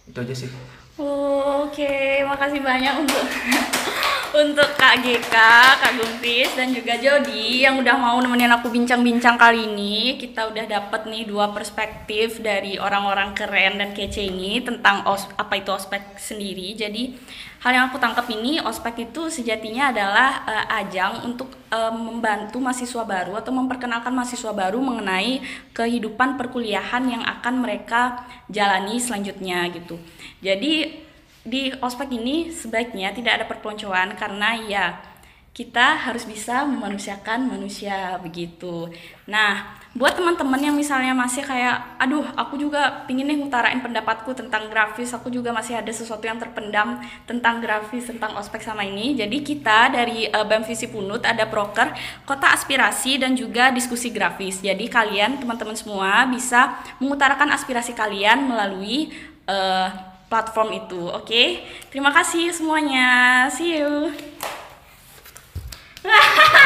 Itu 0.09 0.24
aja 0.24 0.33
sih. 0.33 0.48
Oke, 0.96 2.24
makasih 2.24 2.64
banyak 2.64 3.05
untuk 3.05 3.20
untuk 4.35 4.67
Kak 4.75 5.05
GK, 5.05 5.35
Kak 5.79 5.93
Gumpis 5.95 6.51
dan 6.59 6.75
juga 6.75 6.99
Jody 6.99 7.62
yang 7.62 7.79
udah 7.79 7.95
mau 7.95 8.19
nemenin 8.19 8.51
aku 8.51 8.73
bincang-bincang 8.73 9.39
kali 9.39 9.71
ini. 9.71 10.19
Kita 10.19 10.51
udah 10.51 10.67
dapet 10.67 11.07
nih 11.07 11.29
dua 11.29 11.55
perspektif 11.55 12.43
dari 12.43 12.81
orang-orang 12.81 13.37
keren 13.37 13.79
dan 13.79 13.95
kece 13.95 14.27
ini 14.27 14.65
tentang 14.65 15.07
os, 15.07 15.31
apa 15.39 15.61
itu 15.61 15.71
ospek 15.71 16.19
sendiri. 16.19 16.75
Jadi 16.75 17.15
hal 17.62 17.71
yang 17.77 17.85
aku 17.93 18.03
tangkap 18.03 18.27
ini 18.33 18.59
ospek 18.59 19.07
itu 19.11 19.31
sejatinya 19.31 19.95
adalah 19.95 20.43
eh, 20.49 20.81
ajang 20.83 21.23
untuk 21.29 21.55
eh, 21.71 21.93
membantu 21.95 22.59
mahasiswa 22.59 23.07
baru 23.07 23.39
atau 23.39 23.55
memperkenalkan 23.55 24.11
mahasiswa 24.11 24.51
baru 24.51 24.83
mengenai 24.83 25.45
kehidupan 25.71 26.35
perkuliahan 26.35 27.07
yang 27.07 27.23
akan 27.23 27.62
mereka 27.62 28.27
jalani 28.51 28.99
selanjutnya 28.99 29.71
gitu. 29.71 30.01
Jadi 30.43 31.06
di 31.46 31.70
ospek 31.78 32.11
ini 32.12 32.50
sebaiknya 32.50 33.14
tidak 33.14 33.42
ada 33.42 33.44
perpeloncoan 33.46 34.18
karena 34.18 34.50
ya 34.66 34.87
kita 35.56 35.96
harus 36.04 36.28
bisa 36.28 36.68
memanusiakan 36.68 37.48
manusia 37.48 38.20
begitu. 38.20 38.92
Nah, 39.24 39.80
buat 39.96 40.12
teman-teman 40.12 40.61
yang 40.61 40.76
misalnya 40.76 41.16
masih 41.16 41.40
kayak, 41.40 41.96
aduh, 41.96 42.28
aku 42.37 42.61
juga 42.61 43.09
pingin 43.09 43.24
nih 43.24 43.40
ngutarain 43.40 43.80
pendapatku 43.80 44.37
tentang 44.37 44.68
grafis, 44.68 45.16
aku 45.16 45.32
juga 45.32 45.56
masih 45.56 45.80
ada 45.80 45.88
sesuatu 45.88 46.28
yang 46.28 46.37
terpendam 46.37 47.00
tentang 47.24 47.64
grafis, 47.64 48.04
tentang 48.04 48.37
ospek 48.37 48.61
sama 48.61 48.85
ini. 48.85 49.16
Jadi 49.16 49.40
kita 49.40 49.96
dari 49.96 50.28
uh, 50.28 50.44
BEM 50.44 50.68
Visi 50.68 50.92
Punut 50.92 51.24
ada 51.24 51.48
proker 51.48 51.88
Kota 52.28 52.52
Aspirasi 52.52 53.16
dan 53.16 53.32
juga 53.32 53.72
diskusi 53.72 54.12
grafis. 54.12 54.61
Jadi 54.61 54.92
kalian 54.92 55.40
teman-teman 55.40 55.72
semua 55.72 56.28
bisa 56.28 56.85
mengutarakan 57.00 57.48
aspirasi 57.56 57.96
kalian 57.96 58.44
melalui 58.44 59.09
uh, 59.48 59.88
platform 60.27 60.87
itu. 60.87 61.01
Oke, 61.11 61.62
terima 61.91 62.11
kasih 62.11 62.51
semuanya. 62.55 63.47
See 63.51 63.79
you. 63.79 64.11